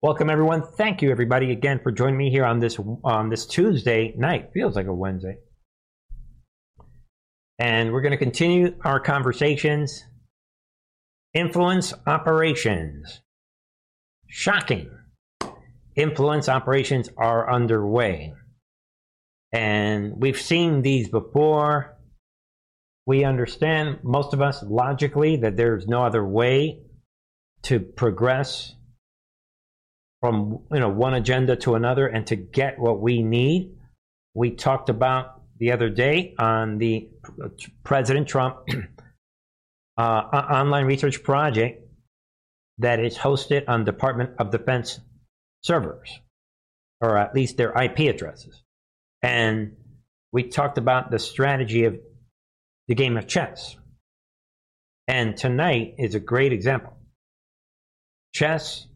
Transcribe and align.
Welcome 0.00 0.30
everyone. 0.30 0.62
Thank 0.62 1.02
you 1.02 1.10
everybody 1.10 1.50
again 1.50 1.80
for 1.82 1.90
joining 1.90 2.18
me 2.18 2.30
here 2.30 2.44
on 2.44 2.60
this 2.60 2.78
on 3.02 3.30
this 3.30 3.46
Tuesday 3.46 4.14
night. 4.16 4.50
Feels 4.54 4.76
like 4.76 4.86
a 4.86 4.94
Wednesday. 4.94 5.38
And 7.58 7.92
we're 7.92 8.02
going 8.02 8.12
to 8.12 8.16
continue 8.16 8.76
our 8.84 9.00
conversations. 9.00 10.04
Influence 11.34 11.92
operations. 12.06 13.22
Shocking. 14.28 14.88
Influence 15.96 16.48
operations 16.48 17.10
are 17.18 17.52
underway. 17.52 18.34
And 19.52 20.12
we've 20.16 20.40
seen 20.40 20.82
these 20.82 21.08
before. 21.08 21.98
We 23.04 23.24
understand, 23.24 23.98
most 24.04 24.32
of 24.32 24.40
us 24.42 24.62
logically, 24.62 25.38
that 25.38 25.56
there's 25.56 25.88
no 25.88 26.04
other 26.04 26.24
way 26.24 26.82
to 27.62 27.80
progress 27.80 28.76
from 30.20 30.60
you 30.72 30.80
know 30.80 30.88
one 30.88 31.14
agenda 31.14 31.56
to 31.56 31.74
another 31.74 32.06
and 32.06 32.26
to 32.28 32.36
get 32.36 32.78
what 32.78 33.00
we 33.00 33.22
need. 33.22 33.76
We 34.34 34.52
talked 34.52 34.88
about 34.88 35.42
the 35.58 35.72
other 35.72 35.88
day 35.88 36.34
on 36.38 36.78
the 36.78 37.08
President 37.84 38.28
Trump 38.28 38.58
uh, 39.98 40.02
online 40.02 40.86
research 40.86 41.22
project 41.22 41.84
that 42.78 43.00
is 43.00 43.16
hosted 43.18 43.64
on 43.68 43.84
Department 43.84 44.30
of 44.38 44.50
Defense 44.50 45.00
servers, 45.62 46.20
or 47.00 47.16
at 47.16 47.34
least 47.34 47.56
their 47.56 47.72
IP 47.72 48.00
addresses. 48.14 48.62
And 49.22 49.76
we 50.32 50.44
talked 50.44 50.78
about 50.78 51.10
the 51.10 51.18
strategy 51.18 51.84
of 51.84 51.98
the 52.86 52.94
game 52.94 53.16
of 53.16 53.26
chess. 53.26 53.76
And 55.08 55.36
tonight 55.36 55.94
is 55.98 56.14
a 56.14 56.20
great 56.20 56.52
example. 56.52 56.96
Chess 58.34 58.86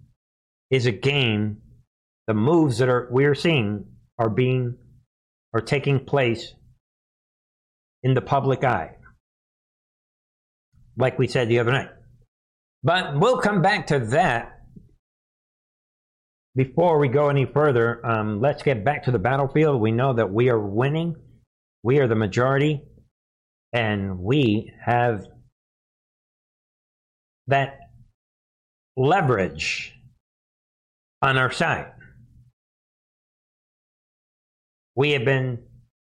is 0.72 0.86
a 0.86 0.92
game. 0.92 1.58
The 2.26 2.34
moves 2.34 2.78
that 2.78 2.88
are 2.88 3.08
we're 3.10 3.34
seeing 3.34 3.84
are 4.18 4.30
being 4.30 4.76
are 5.54 5.60
taking 5.60 6.04
place 6.04 6.54
in 8.02 8.14
the 8.14 8.23
public 8.23 8.64
eye. 8.64 8.96
Like 10.96 11.18
we 11.18 11.29
said 11.29 11.48
the 11.48 11.59
other 11.60 11.73
night. 11.73 11.90
But 12.82 13.18
we'll 13.18 13.38
come 13.38 13.62
back 13.62 13.88
to 13.88 14.01
that. 14.06 14.59
Before 16.54 16.98
we 16.98 17.09
go 17.09 17.29
any 17.29 17.46
further, 17.46 18.04
um, 18.04 18.40
let's 18.40 18.62
get 18.62 18.84
back 18.84 19.04
to 19.04 19.10
the 19.10 19.18
battlefield. 19.18 19.80
We 19.80 19.90
know 19.90 20.14
that 20.14 20.32
we 20.32 20.51
are 20.51 20.59
winning. 20.59 21.14
We 21.82 21.98
are 21.98 22.09
the 22.09 22.14
majority. 22.14 22.82
And 23.73 24.18
we 24.18 24.73
have 24.84 25.24
that 27.46 27.79
leverage 28.96 29.95
on 31.23 31.38
our 31.38 31.52
side. 31.52 31.92
We 34.95 35.12
have 35.12 35.24
been 35.24 35.60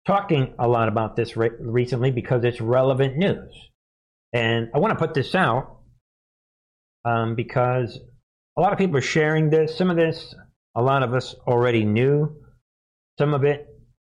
talking 0.06 0.54
a 0.58 0.66
lot 0.66 0.88
about 0.88 1.16
this 1.16 1.36
re- 1.36 1.50
recently 1.58 2.10
because 2.10 2.44
it's 2.44 2.60
relevant 2.60 3.16
news. 3.16 3.52
And 4.32 4.68
I 4.74 4.78
want 4.78 4.96
to 4.96 5.04
put 5.04 5.14
this 5.14 5.34
out 5.34 5.80
um, 7.04 7.34
because 7.34 7.98
a 8.56 8.60
lot 8.60 8.72
of 8.72 8.78
people 8.78 8.96
are 8.96 9.02
sharing 9.02 9.50
this. 9.50 9.76
Some 9.76 9.90
of 9.90 9.96
this, 9.96 10.34
a 10.76 10.82
lot 10.82 11.02
of 11.02 11.12
us 11.12 11.34
already 11.46 11.84
knew. 11.84 12.36
Some 13.18 13.34
of 13.34 13.44
it, 13.44 13.66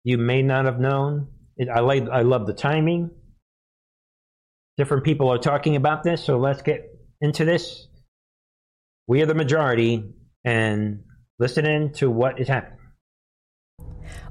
you 0.05 0.19
may 0.19 0.43
not 0.43 0.67
have 0.67 0.79
known. 0.79 1.29
It, 1.57 1.69
I, 1.69 1.81
like, 1.81 2.09
I 2.09 2.23
love 2.23 2.47
the 2.47 2.53
timing. 2.53 3.11
Different 4.77 5.05
people 5.05 5.31
are 5.31 5.39
talking 5.39 5.77
about 5.77 6.03
this, 6.03 6.25
so 6.25 6.39
let's 6.39 6.63
get 6.63 6.89
into 7.21 7.45
this. 7.45 7.89
We 9.07 9.23
are 9.23 9.27
the 9.27 9.35
majority, 9.35 10.05
and 10.45 11.03
listening 11.39 11.93
to 11.95 12.11
what 12.11 12.41
is 12.41 12.49
happening. 12.49 12.79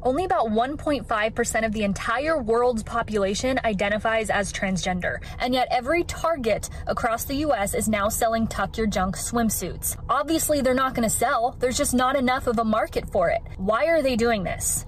Only 0.04 0.26
about 0.26 0.48
1.5% 0.48 1.66
of 1.66 1.74
the 1.74 1.84
entire 1.84 2.42
world's 2.42 2.84
population 2.84 3.60
identifies 3.64 4.30
as 4.30 4.52
transgender, 4.52 5.18
and 5.40 5.54
yet 5.54 5.68
every 5.70 6.04
Target 6.04 6.70
across 6.88 7.26
the 7.26 7.36
US 7.36 7.74
is 7.74 7.88
now 7.88 8.10
selling 8.10 8.48
Tuck 8.48 8.78
Your 8.78 8.88
Junk 8.88 9.16
swimsuits. 9.16 10.02
Obviously, 10.10 10.62
they're 10.62 10.74
not 10.74 10.96
going 10.96 11.08
to 11.08 11.16
sell, 11.16 11.56
there's 11.60 11.78
just 11.78 11.94
not 11.94 12.16
enough 12.16 12.48
of 12.48 12.60
a 12.60 12.66
market 12.66 13.12
for 13.12 13.30
it. 13.30 13.42
Why 13.58 13.86
are 13.86 14.02
they 14.02 14.16
doing 14.16 14.44
this? 14.44 14.86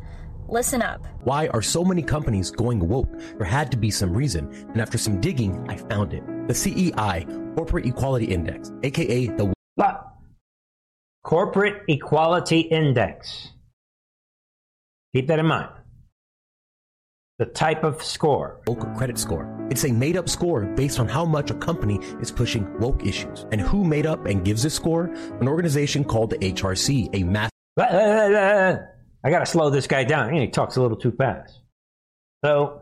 Listen 0.47 0.81
up. 0.81 1.05
Why 1.23 1.47
are 1.47 1.61
so 1.61 1.83
many 1.83 2.01
companies 2.01 2.51
going 2.51 2.79
woke? 2.79 3.09
There 3.37 3.45
had 3.45 3.71
to 3.71 3.77
be 3.77 3.91
some 3.91 4.13
reason, 4.13 4.51
and 4.71 4.81
after 4.81 4.97
some 4.97 5.21
digging, 5.21 5.65
I 5.69 5.77
found 5.77 6.13
it. 6.13 6.23
The 6.47 6.53
CEI, 6.53 7.25
Corporate 7.55 7.85
Equality 7.85 8.25
Index, 8.25 8.71
aka 8.83 9.27
the 9.27 9.53
Corporate 11.23 11.83
Equality 11.87 12.59
Index. 12.59 13.49
Keep 15.15 15.27
that 15.27 15.39
in 15.39 15.45
mind. 15.45 15.69
The 17.39 17.45
type 17.45 17.85
of 17.85 18.03
score. 18.03 18.61
Woke 18.67 18.93
credit 18.97 19.17
score. 19.17 19.49
It's 19.71 19.85
a 19.85 19.91
made 19.91 20.17
up 20.17 20.27
score 20.27 20.65
based 20.75 20.99
on 20.99 21.07
how 21.07 21.23
much 21.23 21.49
a 21.49 21.53
company 21.53 21.97
is 22.19 22.29
pushing 22.29 22.77
woke 22.77 23.05
issues. 23.05 23.45
And 23.53 23.61
who 23.61 23.85
made 23.85 24.05
up 24.05 24.25
and 24.25 24.43
gives 24.43 24.63
this 24.63 24.73
score? 24.73 25.05
An 25.39 25.47
organization 25.47 26.03
called 26.03 26.31
the 26.31 26.37
HRC, 26.39 27.15
a 27.15 27.23
mass. 27.23 27.49
I 27.79 29.29
gotta 29.29 29.45
slow 29.45 29.69
this 29.69 29.87
guy 29.87 30.03
down. 30.03 30.33
He 30.33 30.47
talks 30.47 30.75
a 30.75 30.81
little 30.81 30.97
too 30.97 31.13
fast. 31.13 31.57
So, 32.43 32.81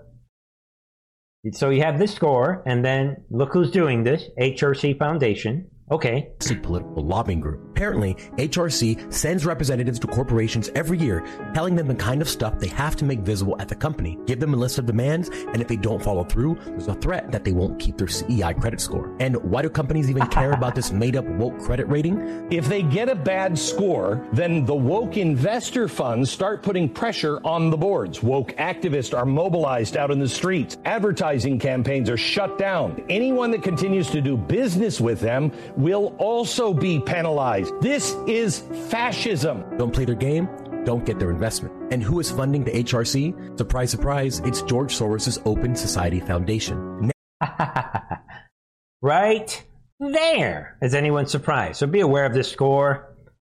so 1.51 1.69
you 1.69 1.83
have 1.83 1.99
this 1.99 2.13
score, 2.13 2.63
and 2.65 2.83
then 2.83 3.23
look 3.29 3.53
who's 3.53 3.69
doing 3.69 4.03
this 4.03 4.23
HRC 4.39 4.97
Foundation. 4.97 5.69
Okay. 5.91 6.29
Political 6.63 7.03
lobbying 7.03 7.41
group. 7.41 7.59
Apparently, 7.71 8.13
HRC 8.37 9.11
sends 9.11 9.45
representatives 9.45 9.99
to 9.99 10.07
corporations 10.07 10.69
every 10.73 10.97
year, 10.97 11.25
telling 11.53 11.75
them 11.75 11.87
the 11.87 11.95
kind 11.95 12.21
of 12.21 12.29
stuff 12.29 12.59
they 12.59 12.67
have 12.67 12.95
to 12.95 13.05
make 13.05 13.19
visible 13.19 13.57
at 13.59 13.67
the 13.67 13.75
company, 13.75 14.17
give 14.25 14.39
them 14.39 14.53
a 14.53 14.57
list 14.57 14.77
of 14.77 14.85
demands, 14.85 15.29
and 15.29 15.61
if 15.61 15.67
they 15.67 15.75
don't 15.75 16.01
follow 16.01 16.23
through, 16.23 16.57
there's 16.65 16.87
a 16.87 16.93
threat 16.95 17.31
that 17.31 17.43
they 17.43 17.51
won't 17.51 17.79
keep 17.79 17.97
their 17.97 18.07
CEI 18.07 18.53
credit 18.53 18.79
score. 18.79 19.13
And 19.19 19.35
why 19.37 19.63
do 19.63 19.69
companies 19.69 20.09
even 20.09 20.27
care 20.27 20.51
about 20.51 20.75
this 20.75 20.91
made 20.91 21.17
up 21.17 21.25
woke 21.25 21.59
credit 21.59 21.87
rating? 21.87 22.47
If 22.51 22.67
they 22.69 22.83
get 22.83 23.09
a 23.09 23.15
bad 23.15 23.57
score, 23.57 24.25
then 24.31 24.63
the 24.63 24.75
woke 24.75 25.17
investor 25.17 25.89
funds 25.89 26.31
start 26.31 26.63
putting 26.63 26.87
pressure 26.87 27.39
on 27.43 27.69
the 27.69 27.77
boards. 27.77 28.23
Woke 28.23 28.51
activists 28.53 29.17
are 29.17 29.25
mobilized 29.25 29.97
out 29.97 30.11
in 30.11 30.19
the 30.19 30.29
streets. 30.29 30.77
Advertising 30.85 31.59
campaigns 31.59 32.09
are 32.09 32.17
shut 32.17 32.57
down. 32.57 33.03
Anyone 33.09 33.51
that 33.51 33.63
continues 33.63 34.09
to 34.11 34.21
do 34.21 34.37
business 34.37 35.01
with 35.01 35.19
them 35.19 35.51
will 35.81 36.15
also 36.17 36.73
be 36.73 36.99
penalized. 36.99 37.73
This 37.81 38.15
is 38.27 38.59
fascism. 38.89 39.65
Don't 39.77 39.93
play 39.93 40.05
their 40.05 40.15
game, 40.15 40.47
don't 40.85 41.05
get 41.05 41.19
their 41.19 41.31
investment. 41.31 41.73
And 41.91 42.01
who 42.01 42.19
is 42.19 42.31
funding 42.31 42.63
the 42.63 42.71
HRC? 42.71 43.57
Surprise, 43.57 43.91
surprise, 43.91 44.39
it's 44.39 44.61
George 44.61 44.93
Soros' 44.93 45.41
Open 45.45 45.75
Society 45.75 46.19
Foundation. 46.19 47.11
right 49.01 49.65
there. 49.99 50.77
Is 50.81 50.93
anyone 50.93 51.27
surprised? 51.27 51.77
So 51.77 51.87
be 51.87 52.01
aware 52.01 52.25
of 52.25 52.33
this 52.33 52.51
score. 52.51 53.07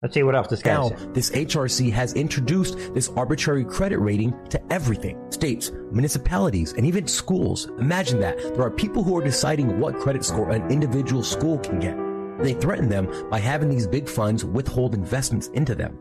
Let's 0.01 0.13
see 0.13 0.21
what 0.21 0.35
else 0.35 0.47
this 0.47 0.61
guy 0.61 0.73
now, 0.73 0.89
said. 0.89 1.15
this 1.15 1.31
HRC 1.31 1.91
has 1.91 2.13
introduced 2.13 2.93
this 2.93 3.09
arbitrary 3.09 3.65
credit 3.65 3.97
rating 3.97 4.35
to 4.49 4.61
everything 4.71 5.19
states, 5.31 5.71
municipalities, 5.91 6.73
and 6.73 6.85
even 6.85 7.07
schools. 7.07 7.65
Imagine 7.79 8.19
that. 8.19 8.37
There 8.37 8.61
are 8.61 8.69
people 8.69 9.01
who 9.01 9.17
are 9.17 9.23
deciding 9.23 9.79
what 9.79 9.97
credit 9.97 10.23
score 10.23 10.51
an 10.51 10.69
individual 10.69 11.23
school 11.23 11.57
can 11.57 11.79
get. 11.79 12.04
They 12.45 12.53
threaten 12.53 12.89
them 12.89 13.27
by 13.31 13.39
having 13.39 13.69
these 13.69 13.87
big 13.87 14.07
funds 14.07 14.45
withhold 14.45 14.93
investments 14.93 15.47
into 15.47 15.73
them. 15.73 15.97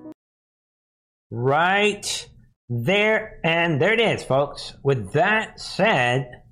Right 1.31 2.29
there, 2.69 3.41
and 3.43 3.81
there 3.81 3.95
it 3.95 4.01
is, 4.01 4.23
folks. 4.23 4.75
With 4.83 5.15
that 5.15 5.59
said, 5.59 6.43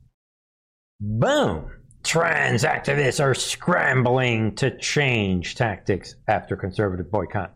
boom. 0.98 1.72
Trans 2.02 2.64
activists 2.64 3.22
are 3.22 3.34
scrambling 3.34 4.54
to 4.56 4.76
change 4.78 5.56
tactics 5.56 6.14
after 6.26 6.56
conservative 6.56 7.10
boycott. 7.10 7.54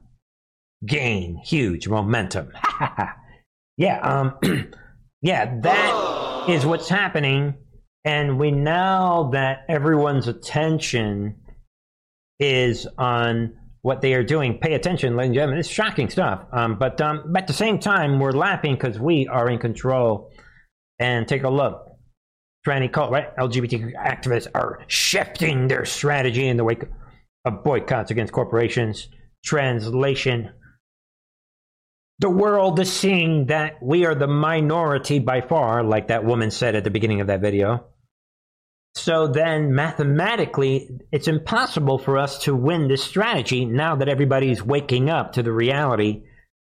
Gain 0.84 1.38
huge 1.42 1.88
momentum. 1.88 2.52
yeah, 3.78 3.98
um, 4.00 4.34
yeah, 5.22 5.58
that 5.60 6.44
is 6.50 6.66
what's 6.66 6.90
happening. 6.90 7.54
And 8.04 8.38
we 8.38 8.50
now 8.50 9.30
that 9.32 9.64
everyone's 9.70 10.28
attention 10.28 11.36
is 12.38 12.86
on 12.98 13.54
what 13.82 14.00
they 14.00 14.14
are 14.14 14.24
doing. 14.24 14.58
Pay 14.58 14.74
attention, 14.74 15.16
ladies 15.16 15.28
and 15.28 15.34
gentlemen. 15.34 15.58
It's 15.58 15.68
shocking 15.68 16.10
stuff. 16.10 16.44
Um, 16.52 16.76
but, 16.78 17.00
um, 17.00 17.22
but 17.26 17.42
at 17.42 17.46
the 17.46 17.52
same 17.52 17.78
time, 17.78 18.18
we're 18.18 18.32
laughing 18.32 18.74
because 18.74 18.98
we 18.98 19.28
are 19.28 19.48
in 19.48 19.58
control. 19.58 20.32
And 20.98 21.28
take 21.28 21.44
a 21.44 21.50
look. 21.50 21.86
Tranny 22.66 22.90
cult, 22.90 23.12
right? 23.12 23.34
LGBT 23.36 23.92
activists 23.94 24.48
are 24.54 24.80
shifting 24.88 25.68
their 25.68 25.84
strategy 25.84 26.48
in 26.48 26.56
the 26.56 26.64
wake 26.64 26.84
of 27.44 27.62
boycotts 27.62 28.10
against 28.10 28.32
corporations. 28.32 29.08
Translation. 29.44 30.50
The 32.18 32.30
world 32.30 32.80
is 32.80 32.90
seeing 32.90 33.46
that 33.46 33.74
we 33.82 34.06
are 34.06 34.14
the 34.14 34.26
minority 34.26 35.18
by 35.18 35.42
far, 35.42 35.84
like 35.84 36.08
that 36.08 36.24
woman 36.24 36.50
said 36.50 36.74
at 36.74 36.82
the 36.82 36.90
beginning 36.90 37.20
of 37.20 37.26
that 37.26 37.40
video. 37.40 37.86
So 38.96 39.26
then, 39.28 39.74
mathematically, 39.74 40.88
it's 41.12 41.28
impossible 41.28 41.98
for 41.98 42.16
us 42.16 42.38
to 42.44 42.56
win 42.56 42.88
this 42.88 43.04
strategy 43.04 43.66
now 43.66 43.96
that 43.96 44.08
everybody's 44.08 44.62
waking 44.62 45.10
up 45.10 45.34
to 45.34 45.42
the 45.42 45.52
reality 45.52 46.22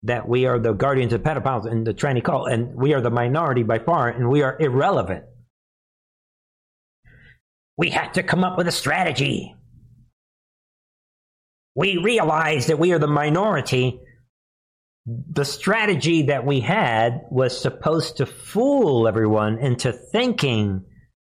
that 0.04 0.28
we 0.28 0.46
are 0.46 0.60
the 0.60 0.72
guardians 0.72 1.12
of 1.12 1.22
pedophiles 1.22 1.68
and 1.68 1.84
the 1.84 1.92
tranny 1.92 2.22
cult, 2.22 2.48
and 2.48 2.76
we 2.76 2.94
are 2.94 3.00
the 3.00 3.10
minority 3.10 3.64
by 3.64 3.80
far, 3.80 4.08
and 4.08 4.28
we 4.28 4.42
are 4.42 4.56
irrelevant. 4.60 5.24
We 7.76 7.90
had 7.90 8.14
to 8.14 8.22
come 8.22 8.44
up 8.44 8.56
with 8.56 8.68
a 8.68 8.72
strategy. 8.72 9.56
We 11.74 11.96
realized 11.96 12.68
that 12.68 12.78
we 12.78 12.92
are 12.92 13.00
the 13.00 13.08
minority. 13.08 14.00
The 15.06 15.44
strategy 15.44 16.22
that 16.26 16.46
we 16.46 16.60
had 16.60 17.22
was 17.32 17.60
supposed 17.60 18.18
to 18.18 18.26
fool 18.26 19.08
everyone 19.08 19.58
into 19.58 19.92
thinking 19.92 20.84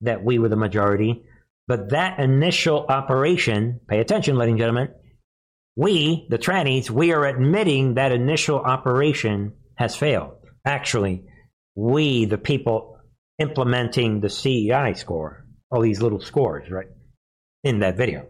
that 0.02 0.24
we 0.24 0.40
were 0.40 0.50
the 0.50 0.56
majority. 0.56 1.24
But 1.68 1.90
that 1.92 2.20
initial 2.20 2.86
operation, 2.88 3.80
pay 3.88 4.00
attention, 4.00 4.38
ladies 4.38 4.54
and 4.54 4.60
gentlemen, 4.60 4.90
we, 5.76 6.28
the 6.30 6.38
trannies, 6.38 6.90
we 6.90 7.14
are 7.14 7.26
admitting 7.26 7.94
that 7.94 8.12
initial 8.12 8.60
operation 8.60 9.54
has 9.76 9.96
failed. 9.96 10.34
Actually, 10.66 11.24
we, 11.76 12.26
the 12.26 12.38
people 12.38 12.98
implementing 13.40 14.20
the 14.20 14.30
CEI 14.30 14.94
score, 14.94 15.46
all 15.72 15.82
these 15.82 16.02
little 16.02 16.20
scores, 16.20 16.70
right, 16.70 16.88
in 17.64 17.80
that 17.80 17.98
video. 17.98 18.28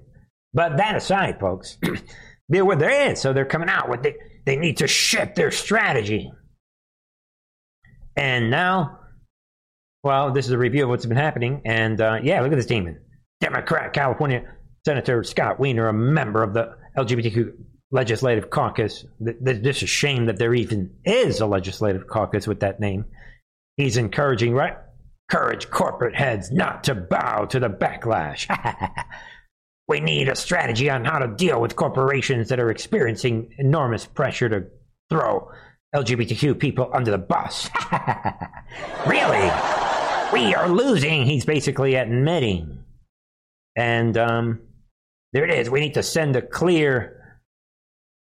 But 0.53 0.77
that 0.77 0.95
aside, 0.95 1.39
folks, 1.39 1.77
they're 2.49 2.65
what 2.65 2.79
there 2.79 3.09
is. 3.09 3.19
So 3.19 3.33
they're 3.33 3.45
coming 3.45 3.69
out 3.69 3.89
with 3.89 4.03
they, 4.03 4.15
they 4.45 4.55
need 4.55 4.77
to 4.77 4.87
shift 4.87 5.35
their 5.35 5.51
strategy. 5.51 6.31
And 8.15 8.51
now, 8.51 8.98
well, 10.03 10.31
this 10.31 10.45
is 10.45 10.51
a 10.51 10.57
review 10.57 10.83
of 10.83 10.89
what's 10.89 11.05
been 11.05 11.17
happening. 11.17 11.61
And 11.65 11.99
uh, 11.99 12.19
yeah, 12.23 12.41
look 12.41 12.51
at 12.51 12.55
this 12.55 12.65
demon. 12.65 12.99
Democrat 13.41 13.93
California 13.93 14.43
Senator 14.85 15.23
Scott 15.23 15.59
Wiener, 15.59 15.87
a 15.87 15.93
member 15.93 16.43
of 16.43 16.53
the 16.53 16.75
LGBTQ 16.97 17.51
Legislative 17.91 18.49
Caucus. 18.49 19.05
It's 19.19 19.59
just 19.59 19.81
a 19.83 19.87
shame 19.87 20.27
that 20.27 20.37
there 20.37 20.53
even 20.53 20.95
is 21.05 21.41
a 21.41 21.45
legislative 21.45 22.07
caucus 22.07 22.47
with 22.47 22.61
that 22.61 22.79
name. 22.79 23.05
He's 23.77 23.97
encouraging, 23.97 24.53
right? 24.53 24.77
Courage 25.29 25.69
corporate 25.69 26.15
heads 26.15 26.51
not 26.51 26.85
to 26.85 26.95
bow 26.95 27.45
to 27.45 27.59
the 27.59 27.69
backlash. 27.69 28.47
we 29.87 29.99
need 29.99 30.29
a 30.29 30.35
strategy 30.35 30.89
on 30.89 31.05
how 31.05 31.19
to 31.19 31.27
deal 31.27 31.59
with 31.59 31.75
corporations 31.75 32.49
that 32.49 32.59
are 32.59 32.69
experiencing 32.69 33.53
enormous 33.57 34.05
pressure 34.05 34.49
to 34.49 34.67
throw 35.09 35.49
LGBTQ 35.95 36.59
people 36.59 36.89
under 36.93 37.11
the 37.11 37.17
bus. 37.17 37.69
really? 39.07 39.49
We 40.31 40.53
are 40.53 40.69
losing, 40.69 41.25
he's 41.25 41.45
basically 41.45 41.95
admitting. 41.95 42.83
And 43.75 44.17
um, 44.17 44.61
there 45.33 45.43
it 45.43 45.51
is. 45.51 45.69
We 45.69 45.79
need 45.79 45.95
to 45.95 46.03
send 46.03 46.35
a 46.35 46.41
clear 46.41 47.41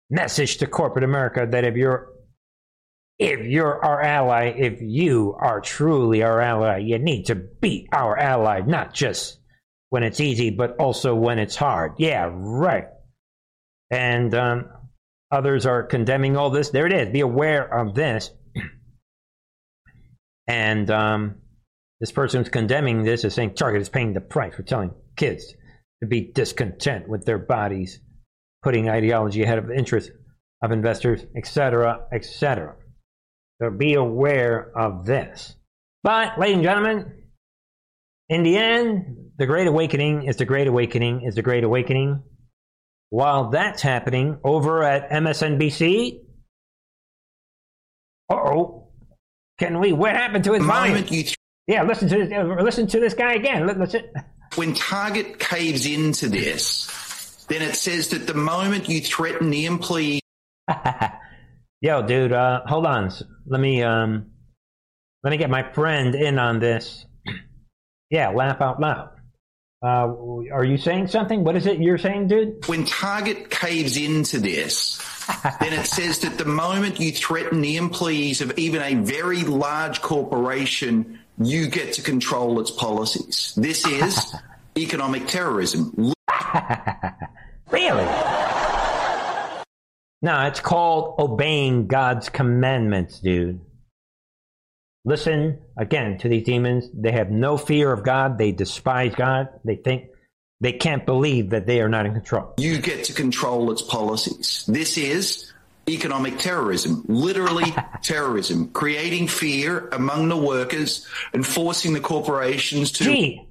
message 0.09 0.57
to 0.57 0.67
corporate 0.67 1.03
America 1.03 1.47
that 1.49 1.63
if 1.63 1.75
you're 1.75 2.09
if 3.19 3.45
you're 3.45 3.83
our 3.83 4.01
ally, 4.01 4.53
if 4.57 4.81
you 4.81 5.35
are 5.39 5.61
truly 5.61 6.23
our 6.23 6.41
ally, 6.41 6.79
you 6.79 6.97
need 6.99 7.27
to 7.27 7.35
be 7.35 7.87
our 7.91 8.17
ally, 8.17 8.61
not 8.61 8.93
just 8.93 9.39
when 9.89 10.03
it's 10.03 10.19
easy, 10.19 10.49
but 10.49 10.75
also 10.77 11.13
when 11.13 11.39
it's 11.39 11.55
hard. 11.55 11.93
Yeah, 11.99 12.29
right. 12.33 12.87
And 13.91 14.33
um, 14.33 14.65
others 15.31 15.65
are 15.65 15.83
condemning 15.83 16.35
all 16.35 16.49
this. 16.49 16.71
There 16.71 16.87
it 16.87 16.93
is. 16.93 17.13
Be 17.13 17.21
aware 17.21 17.63
of 17.63 17.93
this. 17.93 18.31
and 20.47 20.89
um, 20.89 21.35
this 22.03 22.11
person 22.11 22.41
who's 22.41 22.49
condemning 22.49 23.03
this 23.03 23.23
is 23.23 23.33
saying 23.33 23.53
Target 23.53 23.81
is 23.81 23.87
paying 23.87 24.11
the 24.11 24.19
price 24.19 24.53
for 24.53 24.61
telling 24.61 24.91
kids 25.15 25.53
to 26.01 26.05
be 26.05 26.33
discontent 26.33 27.07
with 27.07 27.23
their 27.23 27.37
bodies, 27.37 28.01
putting 28.61 28.89
ideology 28.89 29.41
ahead 29.41 29.57
of 29.57 29.67
the 29.67 29.73
interests 29.77 30.11
of 30.61 30.73
investors, 30.73 31.25
etc., 31.37 32.01
etc. 32.11 32.75
So 33.61 33.69
be 33.69 33.93
aware 33.93 34.69
of 34.77 35.05
this. 35.05 35.55
But, 36.03 36.37
ladies 36.37 36.55
and 36.55 36.63
gentlemen, 36.65 37.23
in 38.27 38.43
the 38.43 38.57
end, 38.57 39.29
the 39.37 39.45
Great 39.45 39.67
Awakening 39.67 40.23
is 40.27 40.35
the 40.35 40.43
Great 40.43 40.67
Awakening 40.67 41.21
is 41.25 41.35
the 41.35 41.41
Great 41.41 41.63
Awakening. 41.63 42.21
While 43.11 43.51
that's 43.51 43.81
happening 43.81 44.39
over 44.43 44.83
at 44.83 45.09
MSNBC, 45.09 46.19
oh, 48.29 48.89
can 49.57 49.79
we? 49.79 49.93
What 49.93 50.11
happened 50.11 50.43
to 50.43 50.51
his 50.51 50.65
volume? 50.65 50.97
Yeah, 51.67 51.83
listen 51.83 52.09
to 52.09 52.25
this. 52.25 52.61
Listen 52.61 52.87
to 52.87 52.99
this 52.99 53.13
guy 53.13 53.33
again. 53.33 53.65
Listen 53.65 54.03
when 54.55 54.73
Target 54.73 55.39
caves 55.39 55.85
into 55.85 56.29
this, 56.29 57.45
then 57.49 57.61
it 57.61 57.75
says 57.75 58.09
that 58.09 58.27
the 58.27 58.33
moment 58.33 58.89
you 58.89 59.01
threaten 59.01 59.49
the 59.49 59.65
employee. 59.65 60.21
Yo, 61.81 62.01
dude, 62.01 62.31
uh, 62.31 62.61
hold 62.65 62.85
on. 62.85 63.11
Let 63.45 63.59
me 63.59 63.83
um, 63.83 64.31
let 65.23 65.31
me 65.31 65.37
get 65.37 65.49
my 65.49 65.63
friend 65.73 66.15
in 66.15 66.39
on 66.39 66.59
this. 66.59 67.05
yeah, 68.09 68.29
laugh 68.29 68.61
out 68.61 68.79
loud. 68.79 69.09
Uh, 69.83 70.07
are 70.53 70.63
you 70.63 70.77
saying 70.77 71.09
something? 71.09 71.43
What 71.43 71.57
is 71.57 71.65
it 71.65 71.79
you're 71.79 71.97
saying, 71.97 72.27
dude? 72.27 72.67
When 72.67 72.85
Target 72.85 73.49
caves 73.49 73.97
into 73.97 74.39
this, 74.39 74.97
then 75.59 75.73
it 75.73 75.85
says 75.85 76.19
that 76.19 76.37
the 76.37 76.45
moment 76.45 77.01
you 77.01 77.11
threaten 77.11 77.59
the 77.61 77.75
employees 77.75 78.39
of 78.39 78.57
even 78.57 78.81
a 78.81 78.95
very 78.95 79.41
large 79.41 80.01
corporation 80.01 81.19
you 81.37 81.67
get 81.67 81.93
to 81.93 82.01
control 82.01 82.59
its 82.59 82.71
policies. 82.71 83.53
This 83.57 83.85
is 83.87 84.35
economic 84.77 85.27
terrorism. 85.27 85.93
really? 87.71 88.05
No, 90.21 90.45
it's 90.47 90.59
called 90.61 91.15
obeying 91.19 91.87
God's 91.87 92.29
commandments, 92.29 93.19
dude. 93.19 93.59
Listen 95.05 95.59
again 95.77 96.17
to 96.19 96.29
these 96.29 96.45
demons. 96.45 96.89
They 96.93 97.11
have 97.11 97.29
no 97.29 97.57
fear 97.57 97.91
of 97.91 98.03
God. 98.03 98.37
They 98.37 98.53
despise 98.53 99.13
God. 99.15 99.49
They 99.65 99.75
think 99.75 100.05
they 100.61 100.71
can't 100.71 101.05
believe 101.05 101.49
that 101.49 101.65
they 101.65 101.81
are 101.81 101.89
not 101.89 102.05
in 102.05 102.13
control. 102.13 102.53
You 102.57 102.79
get 102.79 103.03
to 103.05 103.13
control 103.13 103.69
its 103.71 103.81
policies. 103.81 104.63
This 104.65 104.97
is 104.97 105.52
economic 105.87 106.37
terrorism, 106.37 107.03
literally 107.07 107.73
terrorism, 108.01 108.69
creating 108.69 109.27
fear 109.27 109.89
among 109.89 110.29
the 110.29 110.37
workers 110.37 111.07
and 111.33 111.45
forcing 111.45 111.93
the 111.93 111.99
corporations 111.99 112.91
to. 112.93 113.03
Gee, 113.03 113.47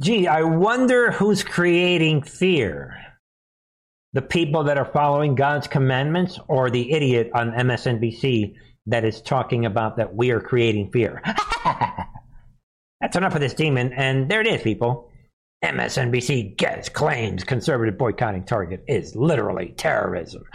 gee, 0.00 0.26
I 0.26 0.42
wonder 0.42 1.10
who's 1.10 1.42
creating 1.42 2.22
fear. 2.22 2.96
The 4.14 4.22
people 4.22 4.64
that 4.64 4.76
are 4.76 4.90
following 4.92 5.34
God's 5.34 5.66
commandments 5.66 6.38
or 6.46 6.70
the 6.70 6.92
idiot 6.92 7.30
on 7.34 7.52
MSNBC 7.52 8.54
that 8.86 9.04
is 9.04 9.22
talking 9.22 9.64
about 9.64 9.96
that 9.96 10.14
we 10.14 10.30
are 10.32 10.40
creating 10.40 10.90
fear. 10.90 11.22
That's 13.00 13.16
enough 13.16 13.34
of 13.34 13.40
this 13.40 13.54
demon, 13.54 13.92
and 13.94 14.30
there 14.30 14.40
it 14.40 14.46
is, 14.46 14.62
people. 14.62 15.10
MSNBC 15.64 16.56
gets 16.56 16.88
claims 16.88 17.44
conservative 17.44 17.96
boycotting 17.96 18.44
Target 18.44 18.84
is 18.88 19.14
literally 19.14 19.74
terrorism. 19.76 20.44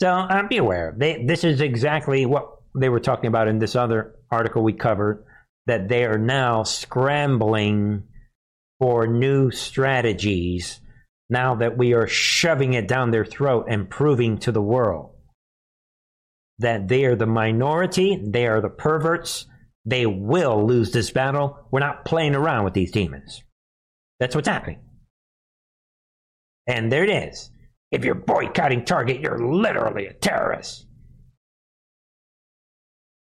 So 0.00 0.08
uh, 0.08 0.48
be 0.48 0.56
aware. 0.56 0.94
They, 0.96 1.24
this 1.24 1.44
is 1.44 1.60
exactly 1.60 2.26
what 2.26 2.48
they 2.74 2.88
were 2.88 3.00
talking 3.00 3.28
about 3.28 3.48
in 3.48 3.58
this 3.58 3.76
other 3.76 4.16
article 4.30 4.62
we 4.62 4.72
covered. 4.72 5.24
That 5.66 5.88
they 5.88 6.04
are 6.04 6.18
now 6.18 6.64
scrambling 6.64 8.02
for 8.80 9.06
new 9.06 9.52
strategies 9.52 10.80
now 11.30 11.54
that 11.54 11.78
we 11.78 11.94
are 11.94 12.08
shoving 12.08 12.74
it 12.74 12.88
down 12.88 13.10
their 13.10 13.24
throat 13.24 13.66
and 13.68 13.88
proving 13.88 14.38
to 14.38 14.50
the 14.50 14.60
world 14.60 15.12
that 16.58 16.88
they 16.88 17.04
are 17.04 17.16
the 17.16 17.26
minority, 17.26 18.20
they 18.24 18.46
are 18.46 18.60
the 18.60 18.68
perverts, 18.68 19.46
they 19.84 20.06
will 20.06 20.66
lose 20.66 20.92
this 20.92 21.10
battle. 21.10 21.58
We're 21.70 21.80
not 21.80 22.04
playing 22.04 22.34
around 22.34 22.64
with 22.64 22.74
these 22.74 22.92
demons. 22.92 23.42
That's 24.20 24.34
what's 24.34 24.48
happening. 24.48 24.80
And 26.66 26.90
there 26.90 27.04
it 27.04 27.10
is. 27.10 27.50
If 27.92 28.04
you're 28.04 28.14
boycotting 28.14 28.84
Target, 28.84 29.20
you're 29.20 29.38
literally 29.38 30.06
a 30.06 30.14
terrorist. 30.14 30.86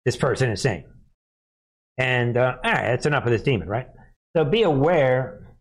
This 0.05 0.17
person 0.17 0.51
is 0.51 0.61
saying. 0.61 0.85
And 1.97 2.37
uh, 2.37 2.57
all 2.63 2.71
right, 2.71 2.87
that's 2.89 3.05
enough 3.05 3.25
of 3.25 3.31
this 3.31 3.41
demon, 3.41 3.67
right? 3.67 3.87
So 4.35 4.43
be 4.43 4.63
aware 4.63 5.55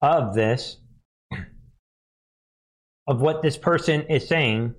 of 0.00 0.34
this, 0.34 0.76
of 3.06 3.20
what 3.20 3.42
this 3.42 3.56
person 3.56 4.02
is 4.10 4.28
saying, 4.28 4.74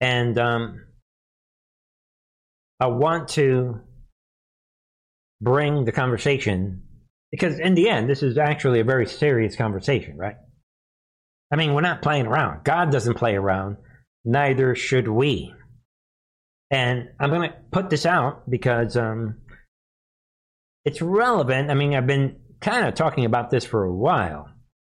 and 0.00 0.38
um, 0.38 0.80
I 2.80 2.86
want 2.86 3.28
to 3.30 3.80
bring 5.40 5.84
the 5.84 5.92
conversation 5.92 6.82
because 7.30 7.58
in 7.58 7.74
the 7.74 7.88
end, 7.88 8.08
this 8.10 8.22
is 8.22 8.36
actually 8.36 8.80
a 8.80 8.84
very 8.84 9.06
serious 9.06 9.56
conversation, 9.56 10.16
right? 10.16 10.36
I 11.52 11.56
mean, 11.56 11.74
we're 11.74 11.82
not 11.82 12.00
playing 12.00 12.26
around. 12.26 12.64
God 12.64 12.90
doesn't 12.90 13.18
play 13.18 13.34
around. 13.34 13.76
Neither 14.24 14.74
should 14.74 15.06
we. 15.06 15.54
And 16.70 17.10
I'm 17.20 17.28
going 17.28 17.50
to 17.50 17.56
put 17.70 17.90
this 17.90 18.06
out 18.06 18.48
because 18.48 18.96
um, 18.96 19.36
it's 20.86 21.02
relevant. 21.02 21.70
I 21.70 21.74
mean, 21.74 21.94
I've 21.94 22.06
been 22.06 22.40
kind 22.62 22.88
of 22.88 22.94
talking 22.94 23.26
about 23.26 23.50
this 23.50 23.66
for 23.66 23.84
a 23.84 23.92
while. 23.92 24.48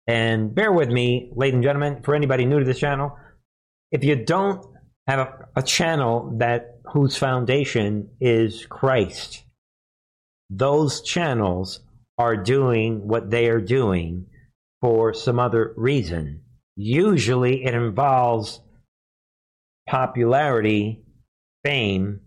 And 0.07 0.55
bear 0.55 0.71
with 0.71 0.89
me, 0.89 1.33
ladies 1.35 1.55
and 1.55 1.65
gentlemen, 1.65 2.03
for 2.05 2.15
anybody 2.15 2.45
new 2.45 2.61
to 2.61 2.65
this 2.65 2.79
channel, 2.79 3.19
if 3.91 4.05
you 4.05 4.15
don't 4.15 4.65
have 5.09 5.19
a, 5.19 5.49
a 5.57 5.63
channel 5.63 6.37
that 6.39 6.79
whose 6.93 7.17
foundation 7.17 8.11
is 8.21 8.65
Christ, 8.67 9.43
those 10.51 11.01
channels 11.01 11.81
are 12.17 12.37
doing 12.37 13.09
what 13.09 13.31
they 13.31 13.49
are 13.49 13.61
doing 13.61 14.27
for 14.81 15.15
some 15.15 15.41
other 15.41 15.73
reason. 15.77 16.44
Usually 16.77 17.65
it 17.65 17.75
involves 17.75 18.61
popularity, 19.89 21.05
fame, 21.65 22.21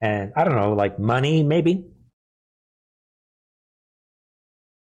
and 0.00 0.32
I 0.36 0.44
don't 0.44 0.56
know, 0.56 0.72
like 0.72 0.98
money 0.98 1.42
maybe. 1.42 1.86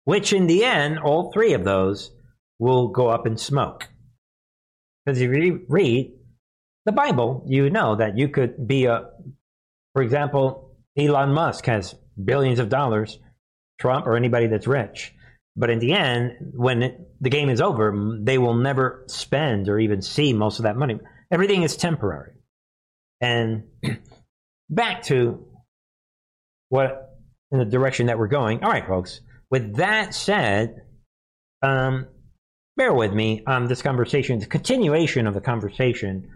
Which 0.06 0.34
in 0.34 0.48
the 0.48 0.64
end, 0.64 1.00
all 1.00 1.32
three 1.32 1.54
of 1.54 1.64
those 1.64 2.12
will 2.60 2.90
go 2.90 3.08
up 3.08 3.26
in 3.26 3.38
smoke. 3.38 3.90
Because 5.06 5.20
if 5.20 5.36
you 5.36 5.66
read 5.68 6.14
the 6.86 6.92
Bible, 6.92 7.44
you 7.48 7.70
know 7.70 7.96
that 7.96 8.18
you 8.18 8.30
could 8.30 8.68
be 8.68 8.86
a, 8.86 9.10
for 9.94 10.02
example, 10.04 10.76
Elon 10.98 11.34
Musk 11.34 11.66
has 11.66 11.96
billions 12.24 12.60
of 12.60 12.70
dollars, 12.70 13.20
Trump 13.80 14.06
or 14.06 14.16
anybody 14.16 14.48
that's 14.48 14.68
rich. 14.68 15.15
But 15.56 15.70
in 15.70 15.80
the 15.80 15.94
end, 15.94 16.54
when 16.54 17.06
the 17.22 17.30
game 17.30 17.50
is 17.50 17.62
over, 17.62 18.18
they 18.22 18.38
will 18.38 18.56
never 18.56 19.04
spend 19.08 19.70
or 19.70 19.80
even 19.80 20.02
see 20.02 20.34
most 20.34 20.60
of 20.60 20.64
that 20.64 20.76
money. 20.76 21.00
Everything 21.32 21.64
is 21.64 21.78
temporary. 21.78 22.34
And 23.22 23.64
back 24.70 25.04
to 25.04 25.46
what 26.70 27.16
in 27.52 27.60
the 27.60 27.66
direction 27.66 28.08
that 28.08 28.18
we're 28.18 28.28
going. 28.28 28.64
All 28.64 28.72
right, 28.72 28.86
folks. 28.86 29.22
With 29.50 29.78
that 29.78 30.14
said, 30.14 30.82
um, 31.62 32.08
bear 32.76 32.94
with 32.94 33.14
me 33.14 33.44
on 33.48 33.68
this 33.68 33.82
conversation, 33.82 34.40
the 34.40 34.46
continuation 34.46 35.28
of 35.28 35.34
the 35.34 35.42
conversation 35.42 36.30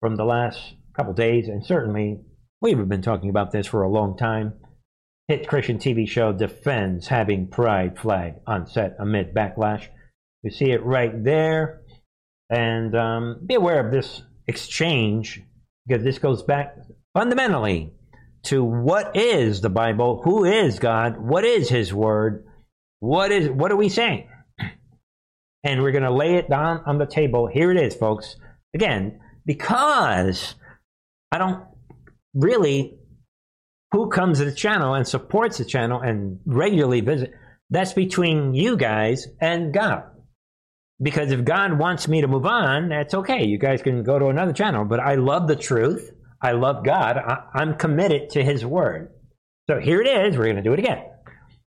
from 0.00 0.16
the 0.16 0.24
last 0.24 0.74
couple 0.96 1.14
days, 1.14 1.48
and 1.48 1.64
certainly 1.64 2.20
we've 2.60 2.88
been 2.88 3.02
talking 3.02 3.30
about 3.30 3.50
this 3.50 3.66
for 3.66 3.82
a 3.82 3.90
long 3.90 4.16
time. 4.16 4.54
Hit 5.32 5.48
Christian 5.48 5.78
TV 5.78 6.06
show 6.06 6.34
defends 6.34 7.08
having 7.08 7.46
pride 7.46 7.98
flag 7.98 8.34
on 8.46 8.66
set 8.66 8.96
amid 8.98 9.32
backlash. 9.32 9.88
You 10.42 10.50
see 10.50 10.70
it 10.70 10.84
right 10.84 11.24
there. 11.24 11.80
And 12.50 12.94
um, 12.94 13.40
be 13.46 13.54
aware 13.54 13.82
of 13.82 13.90
this 13.90 14.20
exchange 14.46 15.40
because 15.86 16.04
this 16.04 16.18
goes 16.18 16.42
back 16.42 16.76
fundamentally 17.14 17.94
to 18.42 18.62
what 18.62 19.16
is 19.16 19.62
the 19.62 19.70
Bible, 19.70 20.20
who 20.22 20.44
is 20.44 20.78
God, 20.78 21.16
what 21.16 21.46
is 21.46 21.70
His 21.70 21.94
Word, 21.94 22.44
what 23.00 23.32
is 23.32 23.48
what 23.48 23.72
are 23.72 23.76
we 23.76 23.88
saying, 23.88 24.28
and 25.64 25.80
we're 25.80 25.92
going 25.92 26.02
to 26.02 26.12
lay 26.12 26.34
it 26.34 26.50
down 26.50 26.82
on 26.84 26.98
the 26.98 27.06
table. 27.06 27.46
Here 27.46 27.72
it 27.72 27.78
is, 27.78 27.94
folks. 27.94 28.36
Again, 28.74 29.18
because 29.46 30.56
I 31.30 31.38
don't 31.38 31.64
really 32.34 32.98
who 33.92 34.08
comes 34.08 34.38
to 34.38 34.44
the 34.44 34.52
channel 34.52 34.94
and 34.94 35.06
supports 35.06 35.58
the 35.58 35.64
channel 35.64 36.00
and 36.00 36.40
regularly 36.46 37.02
visit. 37.02 37.32
That's 37.70 37.92
between 37.92 38.54
you 38.54 38.76
guys 38.76 39.26
and 39.40 39.72
God. 39.72 40.04
Because 41.00 41.30
if 41.30 41.44
God 41.44 41.78
wants 41.78 42.08
me 42.08 42.20
to 42.20 42.28
move 42.28 42.46
on, 42.46 42.88
that's 42.88 43.14
okay. 43.14 43.44
You 43.44 43.58
guys 43.58 43.82
can 43.82 44.02
go 44.02 44.18
to 44.18 44.26
another 44.26 44.52
channel. 44.52 44.84
But 44.84 45.00
I 45.00 45.16
love 45.16 45.48
the 45.48 45.56
truth. 45.56 46.10
I 46.40 46.52
love 46.52 46.84
God. 46.84 47.16
I, 47.16 47.38
I'm 47.54 47.76
committed 47.76 48.30
to 48.30 48.44
His 48.44 48.64
word. 48.64 49.12
So 49.68 49.78
here 49.78 50.00
it 50.00 50.06
is. 50.06 50.36
We're 50.36 50.44
going 50.44 50.56
to 50.56 50.62
do 50.62 50.72
it 50.72 50.78
again. 50.78 51.04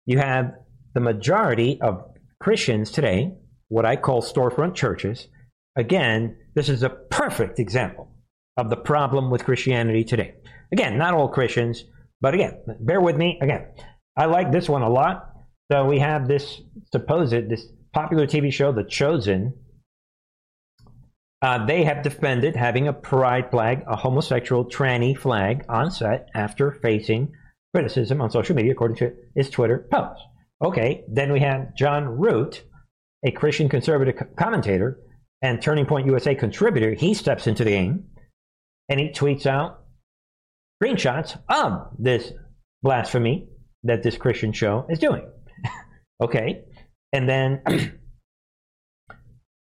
You 0.05 0.19
have 0.19 0.53
the 0.93 0.99
majority 0.99 1.79
of 1.81 2.03
Christians 2.41 2.91
today, 2.91 3.33
what 3.69 3.85
I 3.85 3.95
call 3.95 4.21
storefront 4.21 4.75
churches. 4.75 5.27
Again, 5.75 6.37
this 6.55 6.69
is 6.69 6.83
a 6.83 6.89
perfect 6.89 7.59
example 7.59 8.09
of 8.57 8.69
the 8.69 8.75
problem 8.75 9.31
with 9.31 9.45
Christianity 9.45 10.03
today. 10.03 10.35
Again, 10.71 10.97
not 10.97 11.13
all 11.13 11.29
Christians, 11.29 11.85
but 12.21 12.33
again, 12.33 12.59
bear 12.79 13.01
with 13.01 13.17
me. 13.17 13.39
Again, 13.41 13.67
I 14.15 14.25
like 14.25 14.51
this 14.51 14.69
one 14.69 14.83
a 14.83 14.89
lot. 14.89 15.27
So 15.71 15.85
we 15.85 15.99
have 15.99 16.27
this 16.27 16.61
supposed, 16.91 17.31
this 17.31 17.65
popular 17.93 18.27
TV 18.27 18.51
show, 18.51 18.71
The 18.71 18.83
Chosen, 18.83 19.53
uh, 21.41 21.65
they 21.65 21.83
have 21.83 22.03
defended 22.03 22.55
having 22.55 22.87
a 22.87 22.93
pride 22.93 23.49
flag, 23.49 23.83
a 23.87 23.95
homosexual 23.95 24.65
tranny 24.65 25.17
flag 25.17 25.65
on 25.67 25.89
set 25.89 26.29
after 26.35 26.71
facing 26.83 27.33
criticism 27.73 28.21
on 28.21 28.29
social 28.29 28.55
media, 28.55 28.73
according 28.73 28.97
to 28.97 29.13
his 29.35 29.49
Twitter 29.49 29.87
post. 29.91 30.21
Okay, 30.63 31.03
then 31.07 31.31
we 31.31 31.39
have 31.39 31.75
Jon 31.75 32.05
Root, 32.19 32.63
a 33.25 33.31
Christian 33.31 33.69
conservative 33.69 34.15
commentator 34.35 34.99
and 35.41 35.59
Turning 35.59 35.87
Point 35.87 36.05
USA 36.05 36.35
contributor. 36.35 36.93
He 36.93 37.15
steps 37.15 37.47
into 37.47 37.63
the 37.63 37.71
game 37.71 38.05
and 38.87 38.99
he 38.99 39.09
tweets 39.09 39.47
out 39.47 39.80
screenshots 40.81 41.39
of 41.49 41.87
this 41.97 42.31
blasphemy 42.81 43.47
that 43.83 44.03
this 44.03 44.17
Christian 44.17 44.53
show 44.53 44.85
is 44.89 44.99
doing. 44.99 45.27
okay, 46.21 46.63
and 47.13 47.27
then, 47.27 47.61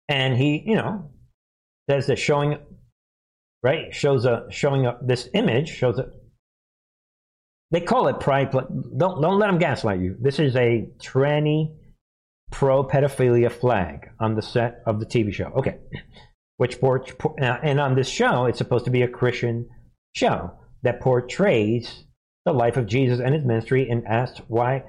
and 0.08 0.36
he, 0.36 0.62
you 0.64 0.76
know, 0.76 1.10
says 1.88 2.06
that 2.06 2.18
showing, 2.18 2.58
right, 3.62 3.94
shows 3.94 4.24
a 4.24 4.46
showing 4.50 4.86
up 4.86 5.06
this 5.06 5.28
image 5.34 5.68
shows 5.68 5.98
it. 5.98 6.06
They 7.70 7.80
call 7.80 8.08
it 8.08 8.20
pride. 8.20 8.50
Don't 8.50 9.20
don't 9.20 9.38
let 9.38 9.48
them 9.48 9.58
gaslight 9.58 10.00
you. 10.00 10.16
This 10.20 10.38
is 10.38 10.56
a 10.56 10.88
tranny 11.02 11.74
pro 12.50 12.82
pedophilia 12.84 13.52
flag 13.52 14.10
on 14.18 14.34
the 14.34 14.42
set 14.42 14.82
of 14.86 15.00
the 15.00 15.06
TV 15.06 15.32
show. 15.32 15.52
Okay, 15.56 15.78
which 16.56 16.78
and 17.38 17.80
on 17.80 17.94
this 17.94 18.08
show, 18.08 18.46
it's 18.46 18.58
supposed 18.58 18.86
to 18.86 18.90
be 18.90 19.02
a 19.02 19.08
Christian 19.08 19.68
show 20.14 20.52
that 20.82 21.00
portrays 21.00 22.04
the 22.44 22.52
life 22.52 22.76
of 22.76 22.86
Jesus 22.86 23.20
and 23.20 23.34
his 23.34 23.44
ministry, 23.44 23.88
and 23.90 24.06
asked 24.06 24.40
why 24.48 24.82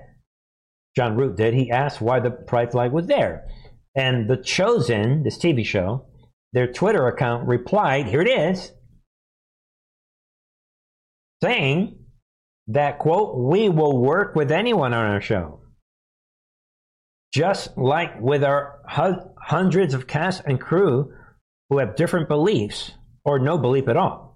Jon 0.96 1.16
Root 1.18 1.36
did. 1.36 1.54
He 1.54 1.72
asked 1.72 2.00
why 2.00 2.20
the 2.20 2.32
pride 2.32 2.72
flag 2.72 2.92
was 2.92 3.08
there. 3.08 3.48
And 3.96 4.30
The 4.30 4.38
Chosen, 4.38 5.24
this 5.24 5.38
TV 5.38 5.66
show, 5.66 6.06
their 6.54 6.72
Twitter 6.72 7.08
account 7.08 7.48
replied, 7.48 8.08
here 8.08 8.22
it 8.22 8.30
is, 8.30 8.72
saying 11.44 12.00
that, 12.68 13.00
quote, 13.00 13.38
we 13.38 13.68
will 13.68 13.98
work 13.98 14.36
with 14.36 14.52
anyone 14.52 14.94
on 14.94 15.06
our 15.06 15.22
show. 15.22 15.62
Just 17.34 17.78
like 17.78 18.20
with 18.22 18.44
our 18.44 18.80
hundreds 18.88 19.94
of 19.94 20.08
cast 20.08 20.44
and 20.46 20.60
crew 20.60 21.14
who 21.70 21.78
have 21.80 21.96
different 21.96 22.28
beliefs 22.28 22.94
or 23.26 23.38
no 23.38 23.58
belief 23.58 23.88
at 23.88 23.98
all 23.98 24.29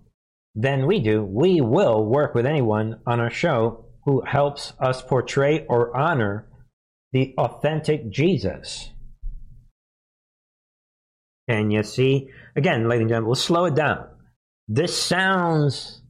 than 0.55 0.85
we 0.85 0.99
do, 0.99 1.23
we 1.23 1.61
will 1.61 2.05
work 2.05 2.35
with 2.35 2.45
anyone 2.45 2.99
on 3.05 3.19
our 3.19 3.31
show 3.31 3.85
who 4.05 4.21
helps 4.21 4.73
us 4.79 5.01
portray 5.01 5.65
or 5.67 5.95
honor 5.95 6.47
the 7.11 7.33
authentic 7.37 8.09
Jesus. 8.09 8.89
And 11.47 11.71
you 11.71 11.83
see, 11.83 12.29
again, 12.55 12.87
ladies 12.87 13.01
and 13.01 13.09
gentlemen, 13.09 13.27
we'll 13.27 13.35
slow 13.35 13.65
it 13.65 13.75
down. 13.75 14.07
This 14.67 14.97
sounds 14.97 16.01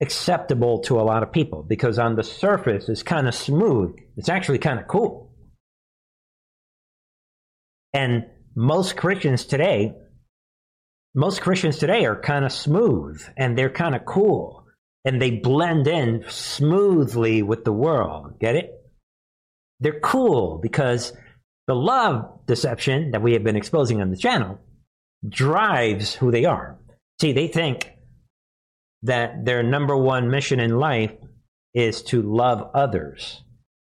acceptable 0.00 0.80
to 0.80 1.00
a 1.00 1.02
lot 1.02 1.22
of 1.22 1.32
people 1.32 1.62
because 1.62 1.98
on 1.98 2.16
the 2.16 2.22
surface 2.22 2.88
it's 2.88 3.02
kind 3.02 3.26
of 3.26 3.34
smooth. 3.34 3.96
It's 4.16 4.28
actually 4.28 4.58
kind 4.58 4.78
of 4.78 4.86
cool. 4.86 5.32
And 7.92 8.26
most 8.56 8.96
Christians 8.96 9.44
today, 9.44 9.94
most 11.14 11.42
Christians 11.42 11.78
today 11.78 12.04
are 12.06 12.20
kind 12.20 12.44
of 12.44 12.52
smooth 12.52 13.22
and 13.36 13.56
they're 13.56 13.70
kind 13.70 13.94
of 13.94 14.04
cool 14.04 14.66
and 15.04 15.20
they 15.20 15.30
blend 15.30 15.86
in 15.86 16.24
smoothly 16.28 17.42
with 17.42 17.64
the 17.64 17.72
world. 17.72 18.38
Get 18.40 18.56
it? 18.56 18.70
They're 19.80 20.00
cool 20.00 20.58
because 20.62 21.12
the 21.66 21.74
love 21.74 22.46
deception 22.46 23.12
that 23.12 23.22
we 23.22 23.34
have 23.34 23.44
been 23.44 23.56
exposing 23.56 24.00
on 24.00 24.10
the 24.10 24.16
channel 24.16 24.58
drives 25.28 26.14
who 26.14 26.30
they 26.30 26.44
are. 26.46 26.78
See, 27.20 27.32
they 27.32 27.48
think 27.48 27.90
that 29.02 29.44
their 29.44 29.62
number 29.62 29.96
one 29.96 30.30
mission 30.30 30.58
in 30.58 30.78
life 30.78 31.12
is 31.74 32.02
to 32.02 32.22
love 32.22 32.70
others. 32.74 33.42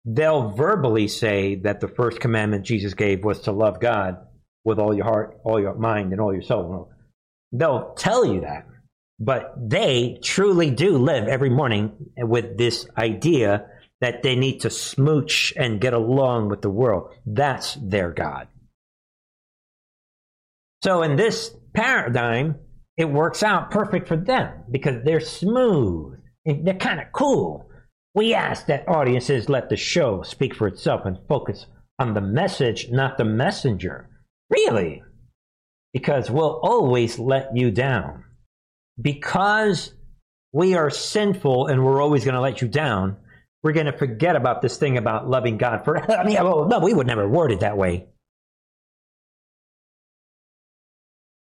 They'll 0.04 0.50
verbally 0.50 1.09
say 1.09 1.54
that 1.57 1.81
the 1.81 1.88
first 1.88 2.21
commandment 2.21 2.66
Jesus 2.66 2.95
gave 2.95 3.25
was 3.25 3.40
to 3.43 3.52
love 3.52 3.81
God 3.81 4.19
with 4.64 4.78
all 4.78 4.95
your 4.95 5.04
heart, 5.04 5.38
all 5.45 5.61
your 5.61 5.75
mind, 5.75 6.12
and 6.12 6.21
all 6.21 6.33
your 6.33 6.43
soul. 6.43 6.90
They'll 7.56 7.94
tell 7.94 8.26
you 8.26 8.40
that, 8.40 8.66
but 9.20 9.54
they 9.56 10.18
truly 10.23 10.70
do 10.70 10.99
live 10.99 11.28
every 11.28 11.50
morning 11.50 11.92
with 12.18 12.58
this 12.58 12.87
idea 12.99 13.66
that 14.00 14.25
they 14.25 14.34
need 14.34 14.61
to 14.62 14.70
smooch 14.70 15.54
and 15.56 15.80
get 15.80 15.94
along 15.94 16.49
with 16.49 16.62
the 16.62 16.70
world. 16.70 17.11
That's 17.25 17.75
their 17.75 18.11
God. 18.11 18.49
So 20.82 21.02
in 21.02 21.16
this 21.16 21.54
paradigm, 21.75 22.56
it 22.96 23.06
works 23.06 23.42
out 23.42 23.70
perfect 23.70 24.08
for 24.08 24.16
them 24.16 24.64
because 24.70 25.04
they're 25.04 25.20
smooth. 25.20 26.18
They're 26.44 26.75
kind 26.75 27.00
of 27.00 27.06
cool. 27.12 27.70
We 28.14 28.34
ask 28.34 28.66
that 28.66 28.88
audiences 28.88 29.49
let 29.49 29.70
the 29.70 29.76
show 29.76 30.23
speak 30.23 30.54
for 30.54 30.66
itself 30.66 31.02
and 31.04 31.18
focus 31.28 31.66
on 31.99 32.14
the 32.14 32.20
message, 32.20 32.88
not 32.90 33.16
the 33.16 33.25
messenger. 33.25 34.11
Really? 34.50 35.02
Because 35.94 36.30
we'll 36.30 36.60
always 36.62 37.18
let 37.18 37.56
you 37.56 37.70
down. 37.70 38.24
Because 39.00 39.94
we 40.52 40.74
are 40.74 40.90
sinful 40.90 41.68
and 41.68 41.82
we're 41.82 42.02
always 42.02 42.24
going 42.24 42.34
to 42.34 42.40
let 42.40 42.60
you 42.60 42.68
down, 42.68 43.16
we're 43.62 43.72
going 43.72 43.86
to 43.86 43.96
forget 43.96 44.36
about 44.36 44.60
this 44.60 44.76
thing 44.76 44.98
about 44.98 45.28
loving 45.28 45.56
God 45.56 45.84
for. 45.84 45.98
I 46.12 46.24
mean, 46.24 46.34
well, 46.34 46.66
no, 46.66 46.80
we 46.80 46.92
would 46.92 47.06
never 47.06 47.26
word 47.26 47.50
it 47.50 47.60
that 47.60 47.78
way. 47.78 48.08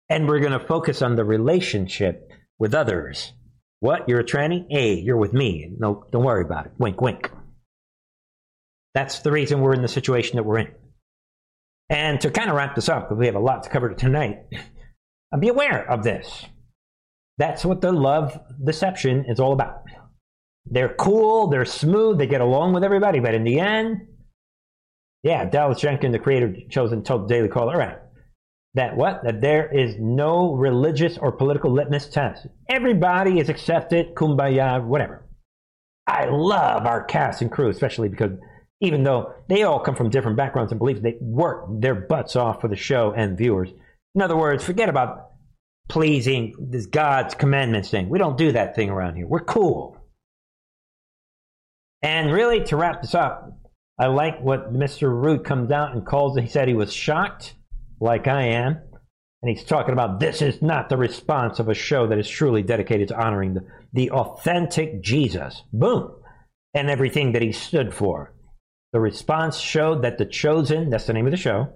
And 0.10 0.28
we're 0.28 0.40
going 0.40 0.60
to 0.60 0.60
focus 0.60 1.02
on 1.02 1.16
the 1.16 1.24
relationship 1.24 2.32
with 2.58 2.74
others. 2.74 3.32
What? 3.80 4.10
You're 4.10 4.20
a 4.20 4.26
tranny? 4.26 4.66
Hey, 4.70 4.96
you're 4.96 5.18
with 5.18 5.32
me. 5.32 5.72
No, 5.78 6.06
don't 6.12 6.26
worry 6.26 6.44
about 6.44 6.66
it. 6.66 6.74
Wink, 6.78 7.00
wink. 7.00 7.32
That's 8.94 9.20
the 9.20 9.32
reason 9.32 9.62
we're 9.62 9.76
in 9.76 9.82
the 9.82 9.88
situation 9.88 10.38
that 10.38 10.44
we're 10.44 10.58
in. 10.58 10.72
And 11.90 12.22
to 12.22 12.30
kind 12.30 12.50
of 12.50 12.56
wrap 12.56 12.76
this 12.76 12.90
up, 12.90 13.10
because 13.10 13.18
we 13.18 13.26
have 13.26 13.36
a 13.36 13.40
lot 13.40 13.64
to 13.64 13.70
cover 13.70 13.94
tonight, 13.94 14.38
uh, 15.34 15.38
be 15.38 15.48
aware 15.48 15.90
of 15.90 16.04
this. 16.04 16.46
That's 17.38 17.66
what 17.66 17.82
the 17.82 17.92
love 17.92 18.40
deception 18.64 19.26
is 19.28 19.40
all 19.40 19.54
about. 19.54 19.84
They're 20.66 20.94
cool, 20.94 21.48
they're 21.48 21.66
smooth, 21.66 22.20
they 22.20 22.28
get 22.28 22.42
along 22.42 22.74
with 22.74 22.84
everybody, 22.84 23.20
but 23.20 23.34
in 23.34 23.44
the 23.44 23.60
end, 23.60 24.08
yeah, 25.24 25.46
Dallas 25.46 25.82
Jenkins, 25.82 26.14
the 26.14 26.20
creator, 26.20 26.54
chosen 26.70 27.04
told 27.04 27.24
the 27.24 27.34
Daily 27.34 27.48
Caller, 27.48 27.74
all 27.74 27.80
right, 27.80 27.98
that 28.76 28.96
what? 28.96 29.24
That 29.24 29.42
there 29.42 29.68
is 29.74 29.96
no 30.00 30.54
religious 30.54 31.18
or 31.18 31.32
political 31.32 31.72
litmus 31.72 32.08
test. 32.08 32.46
Everybody 32.70 33.40
is 33.40 33.50
accepted, 33.50 34.14
kumbaya, 34.16 34.84
whatever. 34.86 35.28
I 36.06 36.26
love 36.26 36.86
our 36.86 37.04
cast 37.04 37.42
and 37.42 37.52
crew, 37.52 37.70
especially 37.70 38.10
because 38.10 38.32
even 38.82 39.04
though 39.04 39.34
they 39.48 39.64
all 39.64 39.80
come 39.80 39.96
from 39.96 40.10
different 40.10 40.38
backgrounds 40.38 40.72
and 40.72 40.80
beliefs, 40.80 41.02
they 41.02 41.18
work 41.20 41.66
their 41.82 41.96
butts 41.96 42.36
off 42.36 42.62
for 42.62 42.68
the 42.68 42.76
show 42.76 43.14
and 43.16 43.38
viewers. 43.38 43.70
In 44.16 44.22
other 44.22 44.38
words, 44.38 44.64
forget 44.64 44.90
about 44.90 45.32
pleasing 45.90 46.54
this 46.60 46.86
God's 46.86 47.36
commandments 47.36 47.90
thing. 47.90 48.10
We 48.10 48.20
don't 48.20 48.38
do 48.38 48.54
that 48.54 48.76
thing 48.76 48.90
around 48.90 49.16
here. 49.16 49.28
We're 49.28 49.44
cool. 49.44 49.98
And 52.02 52.32
really, 52.32 52.64
to 52.66 52.78
wrap 52.78 53.02
this 53.02 53.14
up, 53.14 53.60
I 54.00 54.08
like 54.08 54.40
what 54.40 54.74
Mr. 54.74 55.12
Root 55.12 55.44
comes 55.44 55.72
out 55.72 55.94
and 55.94 56.06
calls 56.06 56.38
it. 56.38 56.44
He 56.44 56.50
said 56.50 56.68
he 56.68 56.74
was 56.74 56.94
shocked, 56.94 57.56
like 58.00 58.28
I 58.28 58.44
am. 58.44 58.80
And 59.42 59.50
he's 59.50 59.66
talking 59.66 59.94
about 59.94 60.20
this 60.20 60.42
is 60.42 60.62
not 60.62 60.90
the 60.90 60.98
response 60.98 61.60
of 61.60 61.68
a 61.68 61.74
show 61.74 62.08
that 62.08 62.18
is 62.18 62.30
truly 62.30 62.62
dedicated 62.62 63.10
to 63.10 63.20
honoring 63.20 63.56
the, 63.56 63.68
the 63.92 64.12
authentic 64.12 65.02
Jesus. 65.02 65.64
Boom. 65.74 66.16
And 66.74 66.90
everything 66.90 67.34
that 67.34 67.42
he 67.42 67.52
stood 67.52 67.94
for. 67.94 68.34
The 68.92 69.00
response 69.00 69.58
showed 69.58 70.04
that 70.04 70.18
the 70.18 70.26
chosen, 70.26 70.90
that's 70.90 71.06
the 71.06 71.14
name 71.14 71.26
of 71.26 71.32
the 71.32 71.38
show, 71.38 71.74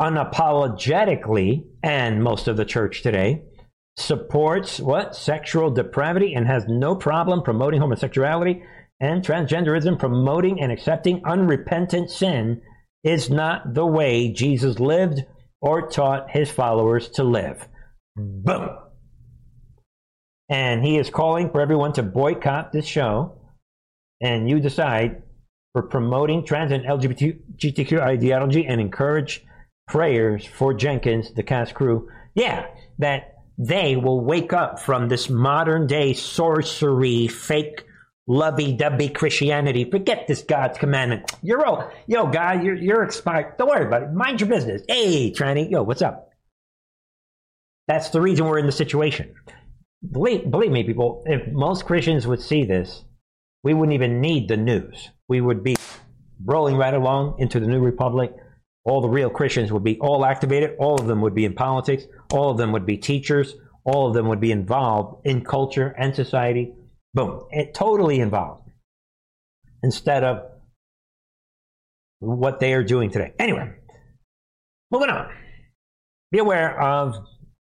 unapologetically, 0.00 1.64
and 1.82 2.22
most 2.22 2.48
of 2.48 2.56
the 2.56 2.64
church 2.64 3.02
today, 3.02 3.42
supports 3.96 4.80
what? 4.80 5.16
Sexual 5.16 5.70
depravity 5.70 6.34
and 6.34 6.46
has 6.46 6.64
no 6.68 6.96
problem 6.96 7.42
promoting 7.42 7.80
homosexuality 7.80 8.62
and 9.00 9.22
transgenderism, 9.24 9.98
promoting 9.98 10.60
and 10.60 10.72
accepting 10.72 11.22
unrepentant 11.24 12.10
sin 12.10 12.62
is 13.04 13.30
not 13.30 13.74
the 13.74 13.86
way 13.86 14.32
Jesus 14.32 14.80
lived 14.80 15.24
or 15.60 15.88
taught 15.88 16.30
his 16.30 16.50
followers 16.50 17.08
to 17.10 17.24
live. 17.24 17.68
Boom. 18.16 18.70
And 20.48 20.84
he 20.84 20.98
is 20.98 21.10
calling 21.10 21.50
for 21.50 21.60
everyone 21.60 21.92
to 21.94 22.02
boycott 22.02 22.72
this 22.72 22.86
show. 22.86 23.40
And 24.20 24.48
you 24.48 24.60
decide 24.60 25.22
for 25.76 25.82
promoting 25.82 26.42
trans 26.42 26.72
and 26.72 26.86
LGBTQ 26.86 28.00
ideology 28.00 28.64
and 28.64 28.80
encourage 28.80 29.44
prayers 29.86 30.42
for 30.42 30.72
Jenkins, 30.72 31.34
the 31.34 31.42
cast 31.42 31.74
crew. 31.74 32.08
Yeah, 32.34 32.64
that 32.98 33.34
they 33.58 33.94
will 33.94 34.24
wake 34.24 34.54
up 34.54 34.80
from 34.80 35.10
this 35.10 35.28
modern 35.28 35.86
day 35.86 36.14
sorcery, 36.14 37.28
fake 37.28 37.84
lovey-dovey 38.26 39.10
Christianity. 39.10 39.84
Forget 39.90 40.26
this 40.26 40.40
God's 40.40 40.78
commandment. 40.78 41.30
You're 41.42 41.66
all, 41.66 41.90
yo, 42.06 42.26
guy, 42.28 42.62
you're, 42.62 42.74
you're 42.74 43.02
expired. 43.02 43.58
Don't 43.58 43.68
worry 43.68 43.86
about 43.86 44.04
it. 44.04 44.14
Mind 44.14 44.40
your 44.40 44.48
business. 44.48 44.80
Hey, 44.88 45.30
tranny, 45.30 45.70
yo, 45.70 45.82
what's 45.82 46.00
up? 46.00 46.30
That's 47.86 48.08
the 48.08 48.22
reason 48.22 48.46
we're 48.46 48.60
in 48.60 48.64
the 48.64 48.72
situation. 48.72 49.34
Believe, 50.10 50.50
believe 50.50 50.72
me, 50.72 50.84
people, 50.84 51.22
if 51.26 51.52
most 51.52 51.84
Christians 51.84 52.26
would 52.26 52.40
see 52.40 52.64
this, 52.64 53.04
we 53.62 53.74
wouldn't 53.74 53.94
even 53.94 54.20
need 54.20 54.48
the 54.48 54.56
news. 54.56 55.10
We 55.28 55.40
would 55.40 55.64
be 55.64 55.75
rolling 56.44 56.76
right 56.76 56.94
along 56.94 57.36
into 57.38 57.60
the 57.60 57.66
new 57.66 57.80
republic. 57.80 58.32
All 58.84 59.00
the 59.00 59.08
real 59.08 59.30
Christians 59.30 59.72
would 59.72 59.84
be 59.84 59.98
all 59.98 60.24
activated. 60.24 60.76
All 60.78 61.00
of 61.00 61.06
them 61.06 61.20
would 61.22 61.34
be 61.34 61.44
in 61.44 61.54
politics. 61.54 62.04
All 62.32 62.50
of 62.50 62.58
them 62.58 62.72
would 62.72 62.86
be 62.86 62.96
teachers. 62.96 63.54
All 63.84 64.08
of 64.08 64.14
them 64.14 64.28
would 64.28 64.40
be 64.40 64.52
involved 64.52 65.26
in 65.26 65.44
culture 65.44 65.94
and 65.98 66.14
society 66.14 66.72
Boom. 67.16 67.46
It 67.50 67.72
totally 67.72 68.20
involved 68.20 68.68
instead 69.82 70.22
of 70.22 70.50
what 72.18 72.60
they 72.60 72.74
are 72.74 72.84
doing 72.84 73.10
today. 73.10 73.32
Anyway, 73.38 73.72
moving 74.90 75.08
on. 75.08 75.30
Be 76.30 76.40
aware 76.40 76.78
of 76.78 77.14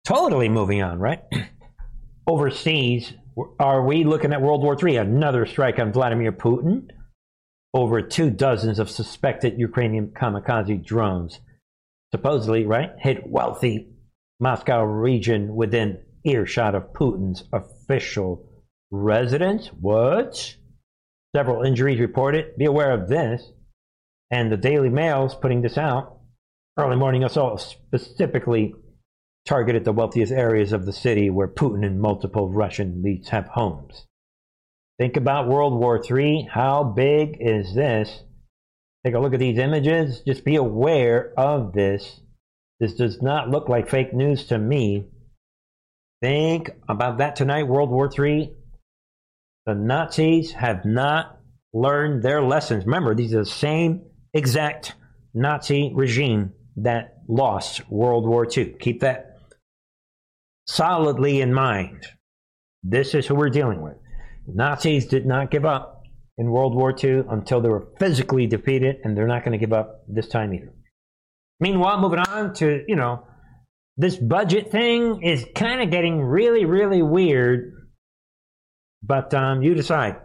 totally 0.07 0.49
moving 0.49 0.83
on, 0.83 0.99
right? 0.99 1.21
Overseas, 2.27 3.13
are 3.61 3.85
we 3.85 4.05
looking 4.05 4.33
at 4.33 4.41
World 4.41 4.63
War 4.63 4.75
III? 4.83 4.97
Another 4.97 5.45
strike 5.45 5.79
on 5.79 5.93
Vladimir 5.93 6.33
Putin? 6.33 6.89
Over 7.75 8.03
two 8.03 8.31
dozens 8.31 8.79
of 8.79 8.91
suspected 8.91 9.59
Ukrainian 9.59 10.09
kamikaze 10.09 10.85
drones, 10.85 11.41
supposedly, 12.11 12.67
right, 12.67 12.91
hit 12.99 13.27
wealthy 13.27 13.89
Moscow 14.41 14.83
region 14.83 15.55
within 15.55 16.03
earshot 16.25 16.75
of 16.75 16.93
Putin's 16.93 17.45
official 17.53 18.49
residence. 18.91 19.69
What? 19.69 20.57
Several 21.35 21.63
injuries 21.63 22.01
reported. 22.01 22.57
Be 22.59 22.67
aware 22.67 22.93
of 22.93 23.09
this. 23.09 23.43
And 24.31 24.51
the 24.51 24.57
Daily 24.57 24.91
Mail's 24.91 25.35
putting 25.35 25.63
this 25.63 25.79
out. 25.79 26.19
Early 26.79 26.97
morning 26.97 27.25
assault 27.25 27.61
specifically 27.61 28.75
targeted 29.47 29.85
the 29.85 29.93
wealthiest 29.93 30.33
areas 30.33 30.73
of 30.73 30.87
the 30.87 30.93
city 30.93 31.31
where 31.31 31.49
Putin 31.49 31.85
and 31.85 32.01
multiple 32.01 32.51
Russian 32.51 33.03
elites 33.03 33.29
have 33.29 33.47
homes. 33.47 34.07
Think 35.03 35.17
about 35.17 35.49
World 35.49 35.75
War 35.75 36.01
III. 36.01 36.49
How 36.49 36.85
big 36.85 37.38
is 37.41 37.75
this? 37.75 38.23
Take 39.05 39.15
a 39.15 39.19
look 39.19 39.35
at 39.35 39.41
these 39.41 39.59
images. 39.59 40.23
Just 40.25 40.45
be 40.45 40.55
aware 40.55 41.33
of 41.37 41.73
this. 41.73 42.21
This 42.79 42.95
does 42.95 43.21
not 43.21 43.51
look 43.51 43.69
like 43.69 43.91
fake 43.91 44.15
news 44.15 44.45
to 44.47 44.59
me. 44.59 45.09
Think 46.21 46.71
about 46.88 47.19
that 47.19 47.35
tonight, 47.35 47.65
World 47.65 47.91
War 47.91 48.09
III. 48.17 48.53
The 49.67 49.75
Nazis 49.75 50.53
have 50.53 50.85
not 50.85 51.37
learned 51.73 52.23
their 52.23 52.41
lessons. 52.41 52.85
Remember, 52.85 53.12
these 53.12 53.35
are 53.35 53.41
the 53.43 53.47
same 53.47 54.03
exact 54.33 54.95
Nazi 55.35 55.91
regime 55.93 56.53
that 56.77 57.17
lost 57.27 57.91
World 57.91 58.25
War 58.29 58.47
II. 58.47 58.77
Keep 58.79 59.01
that 59.01 59.38
solidly 60.69 61.41
in 61.41 61.53
mind. 61.53 62.07
This 62.85 63.17
is 63.17 63.27
who 63.27 63.35
we're 63.35 63.51
dealing 63.51 63.83
with. 63.83 63.97
The 64.47 64.55
Nazis 64.55 65.07
did 65.07 65.27
not 65.27 65.51
give 65.51 65.65
up 65.65 66.03
in 66.39 66.51
World 66.51 66.75
War 66.75 66.95
II 66.97 67.25
until 67.29 67.61
they 67.61 67.69
were 67.69 67.89
physically 67.99 68.47
defeated, 68.47 68.97
and 69.05 69.17
they're 69.17 69.27
not 69.27 69.45
going 69.45 69.53
to 69.53 69.59
give 69.59 69.73
up 69.73 70.05
this 70.09 70.29
time 70.29 70.53
either. 70.55 70.73
Meanwhile, 71.61 72.01
moving 72.01 72.19
on 72.19 72.55
to, 72.55 72.85
you 72.89 72.97
know, 72.97 73.27
this 73.97 74.17
budget 74.17 74.71
thing 74.71 75.23
is 75.23 75.47
kind 75.55 75.83
of 75.83 75.91
getting 75.91 76.21
really, 76.21 76.65
really 76.65 77.03
weird 77.03 77.73
but 79.03 79.35
um, 79.35 79.63
you 79.63 79.75
decide. 79.75 80.17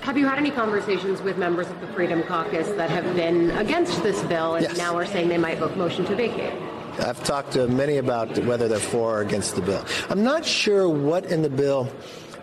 Have 0.00 0.18
you 0.18 0.26
had 0.26 0.38
any 0.38 0.50
conversations 0.50 1.22
with 1.22 1.38
members 1.38 1.68
of 1.70 1.80
the 1.80 1.86
Freedom 1.88 2.22
Caucus 2.22 2.68
that 2.72 2.90
have 2.90 3.16
been 3.16 3.50
against 3.52 4.02
this 4.02 4.22
bill 4.24 4.56
and 4.56 4.66
yes. 4.66 4.76
now 4.76 4.96
are 4.96 5.06
saying 5.06 5.28
they 5.28 5.38
might 5.38 5.58
vote 5.58 5.76
motion 5.76 6.04
to 6.06 6.14
vacate? 6.14 6.52
I've 7.00 7.22
talked 7.24 7.52
to 7.52 7.66
many 7.66 7.96
about 7.96 8.38
whether 8.44 8.68
they're 8.68 8.78
for 8.78 9.18
or 9.18 9.22
against 9.22 9.56
the 9.56 9.62
bill. 9.62 9.84
I'm 10.10 10.22
not 10.22 10.44
sure 10.44 10.88
what 10.88 11.26
in 11.26 11.42
the 11.42 11.50
bill 11.50 11.90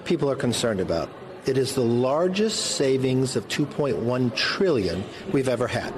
people 0.05 0.29
are 0.29 0.35
concerned 0.35 0.79
about. 0.79 1.09
It 1.45 1.57
is 1.57 1.73
the 1.73 1.81
largest 1.81 2.75
savings 2.77 3.35
of 3.35 3.47
2.1 3.47 4.35
trillion 4.35 5.03
we've 5.31 5.49
ever 5.49 5.67
had. 5.67 5.93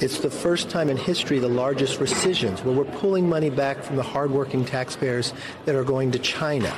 It's 0.00 0.18
the 0.18 0.30
first 0.30 0.70
time 0.70 0.90
in 0.90 0.96
history 0.96 1.38
the 1.38 1.48
largest 1.48 2.00
rescissions, 2.00 2.64
where 2.64 2.74
we're 2.74 2.84
pulling 2.84 3.28
money 3.28 3.48
back 3.48 3.82
from 3.82 3.96
the 3.96 4.02
hardworking 4.02 4.64
taxpayers 4.64 5.32
that 5.66 5.76
are 5.76 5.84
going 5.84 6.10
to 6.12 6.18
China. 6.18 6.74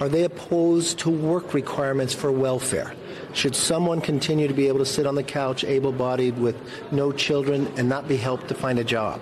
Are 0.00 0.08
they 0.08 0.24
opposed 0.24 0.98
to 1.00 1.10
work 1.10 1.54
requirements 1.54 2.14
for 2.14 2.32
welfare? 2.32 2.94
Should 3.32 3.54
someone 3.54 4.00
continue 4.00 4.48
to 4.48 4.54
be 4.54 4.66
able 4.66 4.80
to 4.80 4.86
sit 4.86 5.06
on 5.06 5.14
the 5.14 5.22
couch, 5.22 5.62
able 5.62 5.92
bodied, 5.92 6.36
with 6.38 6.56
no 6.90 7.12
children, 7.12 7.72
and 7.76 7.88
not 7.88 8.08
be 8.08 8.16
helped 8.16 8.48
to 8.48 8.54
find 8.54 8.78
a 8.78 8.84
job? 8.84 9.20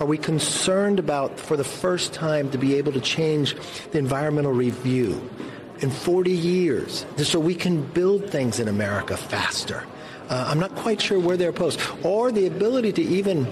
Are 0.00 0.06
we 0.06 0.18
concerned 0.18 0.98
about, 0.98 1.38
for 1.38 1.56
the 1.56 1.64
first 1.64 2.12
time, 2.12 2.50
to 2.50 2.58
be 2.58 2.74
able 2.74 2.92
to 2.92 3.00
change 3.00 3.54
the 3.92 3.98
environmental 3.98 4.52
review? 4.52 5.30
In 5.80 5.90
40 5.90 6.30
years 6.30 7.06
so 7.18 7.40
we 7.40 7.54
can 7.54 7.82
build 7.82 8.30
things 8.30 8.60
in 8.60 8.68
America 8.68 9.16
faster. 9.16 9.84
Uh, 10.28 10.46
I'm 10.48 10.58
not 10.58 10.74
quite 10.74 11.00
sure 11.00 11.18
where 11.18 11.36
they're 11.36 11.50
opposed. 11.50 11.80
Or 12.02 12.32
the 12.32 12.46
ability 12.46 12.92
to 12.92 13.02
even 13.02 13.46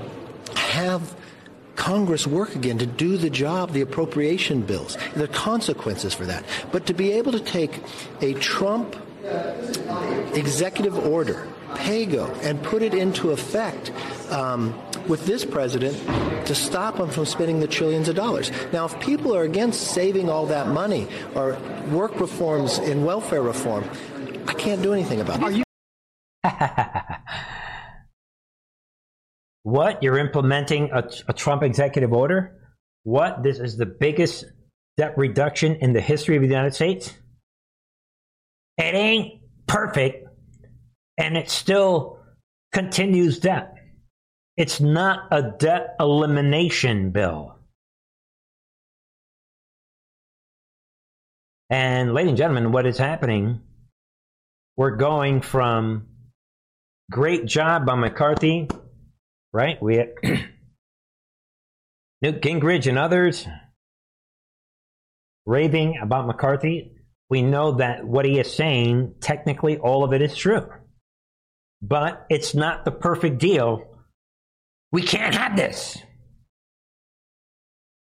have 0.54 1.14
Congress 1.76 2.26
work 2.26 2.54
again 2.54 2.78
to 2.78 2.86
do 2.86 3.16
the 3.16 3.30
job, 3.30 3.72
the 3.72 3.80
appropriation 3.80 4.62
bills, 4.62 4.96
the 5.14 5.28
consequences 5.28 6.14
for 6.14 6.26
that. 6.26 6.44
But 6.70 6.86
to 6.86 6.94
be 6.94 7.12
able 7.12 7.32
to 7.32 7.40
take 7.40 7.80
a 8.20 8.34
Trump 8.34 8.96
executive 10.34 10.98
order, 11.06 11.46
PAYGO, 11.74 12.42
and 12.42 12.62
put 12.62 12.82
it 12.82 12.94
into 12.94 13.30
effect 13.30 13.92
um, 14.30 14.78
with 15.08 15.26
this 15.26 15.44
president 15.44 15.96
to 16.46 16.54
stop 16.54 16.96
him 16.98 17.08
from 17.10 17.26
spending 17.26 17.60
the 17.60 17.66
trillions 17.66 18.08
of 18.08 18.16
dollars. 18.16 18.50
Now, 18.72 18.86
if 18.86 18.98
people 19.00 19.34
are 19.34 19.42
against 19.42 19.80
saving 19.92 20.28
all 20.28 20.46
that 20.46 20.68
money 20.68 21.08
or 21.34 21.58
work 21.90 22.18
reforms 22.20 22.78
in 22.78 23.04
welfare 23.04 23.42
reform, 23.42 23.84
I 24.46 24.54
can't 24.54 24.82
do 24.82 24.92
anything 24.92 25.20
about 25.20 25.38
it. 25.38 25.44
Are 25.44 25.52
you- 25.52 25.62
what? 29.62 30.02
You're 30.02 30.18
implementing 30.18 30.90
a, 30.92 31.08
a 31.28 31.32
Trump 31.32 31.62
executive 31.62 32.12
order? 32.12 32.56
What? 33.04 33.42
This 33.42 33.58
is 33.58 33.76
the 33.76 33.86
biggest 33.86 34.44
debt 34.96 35.14
reduction 35.16 35.76
in 35.76 35.92
the 35.92 36.00
history 36.00 36.36
of 36.36 36.42
the 36.42 36.48
United 36.48 36.74
States? 36.74 37.14
It 38.78 38.94
ain't 38.94 39.40
perfect, 39.66 40.26
and 41.18 41.36
it 41.36 41.50
still 41.50 42.18
continues 42.72 43.38
debt. 43.38 43.74
It's 44.56 44.80
not 44.80 45.28
a 45.30 45.52
debt 45.58 45.96
elimination 45.98 47.10
bill. 47.10 47.56
And, 51.70 52.12
ladies 52.12 52.30
and 52.30 52.38
gentlemen, 52.38 52.72
what 52.72 52.86
is 52.86 52.98
happening? 52.98 53.62
We're 54.76 54.96
going 54.96 55.40
from 55.40 56.08
great 57.10 57.46
job 57.46 57.86
by 57.86 57.94
McCarthy, 57.94 58.68
right? 59.52 59.82
We 59.82 59.96
had 59.96 60.10
Newt 62.22 62.42
Gingrich 62.42 62.86
and 62.86 62.98
others 62.98 63.46
raving 65.46 65.98
about 66.02 66.26
McCarthy. 66.26 66.92
We 67.32 67.40
know 67.40 67.72
that 67.76 68.06
what 68.06 68.26
he 68.26 68.38
is 68.38 68.54
saying, 68.54 69.14
technically, 69.22 69.78
all 69.78 70.04
of 70.04 70.12
it 70.12 70.20
is 70.20 70.36
true. 70.36 70.68
But 71.80 72.26
it's 72.28 72.54
not 72.54 72.84
the 72.84 72.90
perfect 72.90 73.38
deal. 73.38 73.88
We 74.92 75.00
can't 75.00 75.34
have 75.34 75.56
this. 75.56 75.96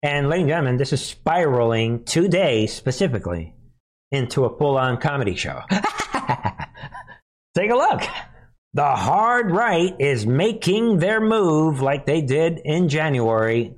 And, 0.02 0.30
ladies 0.30 0.44
and 0.44 0.48
gentlemen, 0.48 0.76
this 0.78 0.94
is 0.94 1.04
spiraling 1.04 2.04
today 2.04 2.66
specifically 2.66 3.52
into 4.10 4.46
a 4.46 4.56
full 4.56 4.78
on 4.78 4.96
comedy 4.96 5.34
show. 5.34 5.60
Take 7.54 7.70
a 7.70 7.76
look. 7.76 8.00
The 8.72 8.94
hard 8.96 9.50
right 9.50 9.94
is 9.98 10.26
making 10.26 10.96
their 10.96 11.20
move 11.20 11.82
like 11.82 12.06
they 12.06 12.22
did 12.22 12.58
in 12.64 12.88
January 12.88 13.74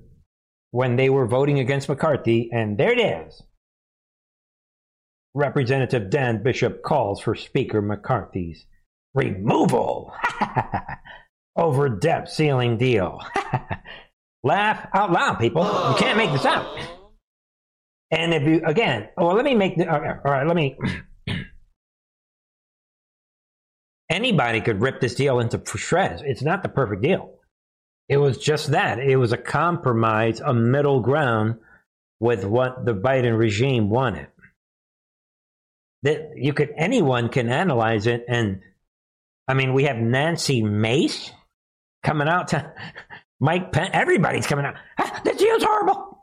when 0.71 0.95
they 0.95 1.11
were 1.11 1.27
voting 1.27 1.59
against 1.59 1.89
McCarthy, 1.89 2.49
and 2.53 2.79
there 2.79 2.93
it 2.93 3.01
is. 3.01 3.43
Representative 5.35 6.11
Dan 6.11 6.43
Bishop 6.43 6.83
calls 6.83 7.21
for 7.21 7.35
Speaker 7.35 7.81
McCarthy's 7.81 8.67
removal 9.15 10.13
over 11.57 11.89
debt 11.89 12.29
ceiling 12.29 12.77
deal. 12.77 13.21
Laugh 14.45 14.87
out 14.93 15.13
loud, 15.13 15.39
people. 15.39 15.65
You 15.65 15.97
can't 15.97 16.19
make 16.19 16.33
this 16.33 16.45
up. 16.45 16.67
And 18.11 18.35
if 18.35 18.43
you, 18.43 18.63
again, 18.67 19.09
oh, 19.17 19.29
well, 19.29 19.37
let 19.37 19.45
me 19.45 19.55
make 19.55 19.77
the, 19.77 19.91
all 19.91 20.01
right, 20.01 20.47
let 20.47 20.57
me. 20.57 20.77
anybody 24.11 24.61
could 24.61 24.83
rip 24.83 25.01
this 25.01 25.15
deal 25.15 25.41
into 25.41 25.61
shreds. 25.77 26.23
It's 26.25 26.43
not 26.43 26.63
the 26.63 26.69
perfect 26.69 27.03
deal. 27.03 27.35
It 28.09 28.19
was 28.19 28.37
just 28.37 28.73
that. 28.73 28.99
It 28.99 29.17
was 29.17 29.33
a 29.33 29.39
compromise, 29.39 30.41
a 30.41 30.53
middle 30.53 31.01
ground 31.01 31.57
with 32.21 32.45
what 32.45 32.85
the 32.85 32.95
Biden 32.95 33.39
regime 33.39 33.89
wanted. 33.89 34.27
That 36.03 36.33
you 36.37 36.53
could 36.53 36.71
anyone 36.77 37.29
can 37.29 37.49
analyze 37.49 38.07
it 38.07 38.25
and 38.29 38.61
I 39.47 39.55
mean 39.55 39.73
we 39.73 39.85
have 39.85 39.97
Nancy 39.97 40.63
Mace 40.63 41.31
coming 42.03 42.29
out 42.29 42.49
to 42.49 42.73
Mike 43.41 43.73
Penn 43.73 43.91
everybody's 43.93 44.47
coming 44.47 44.65
out. 44.65 44.75
Ah, 44.99 45.21
this 45.25 45.37
deal's 45.37 45.63
horrible. 45.63 46.19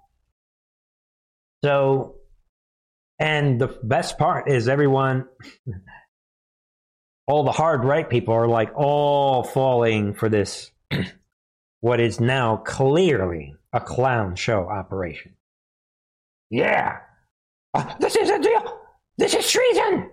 So 1.64 2.16
and 3.20 3.60
the 3.60 3.78
best 3.84 4.18
part 4.18 4.50
is 4.50 4.68
everyone 4.68 5.26
all 7.30 7.44
the 7.44 7.52
hard 7.52 7.86
right 7.86 8.10
people 8.10 8.34
are 8.34 8.48
like 8.48 8.72
all 8.76 9.44
falling 9.44 10.16
for 10.16 10.30
this, 10.30 10.72
what 11.80 12.00
is 12.00 12.20
now 12.20 12.58
clearly 12.58 13.54
a 13.72 13.80
clown 13.80 14.36
show 14.36 14.68
operation. 14.68 15.36
Yeah, 16.50 16.98
uh, 17.76 17.94
this 18.00 18.16
is 18.16 18.32
a 18.32 18.40
deal. 18.40 18.59
This 19.20 19.34
is 19.34 19.52
treason. 19.52 20.10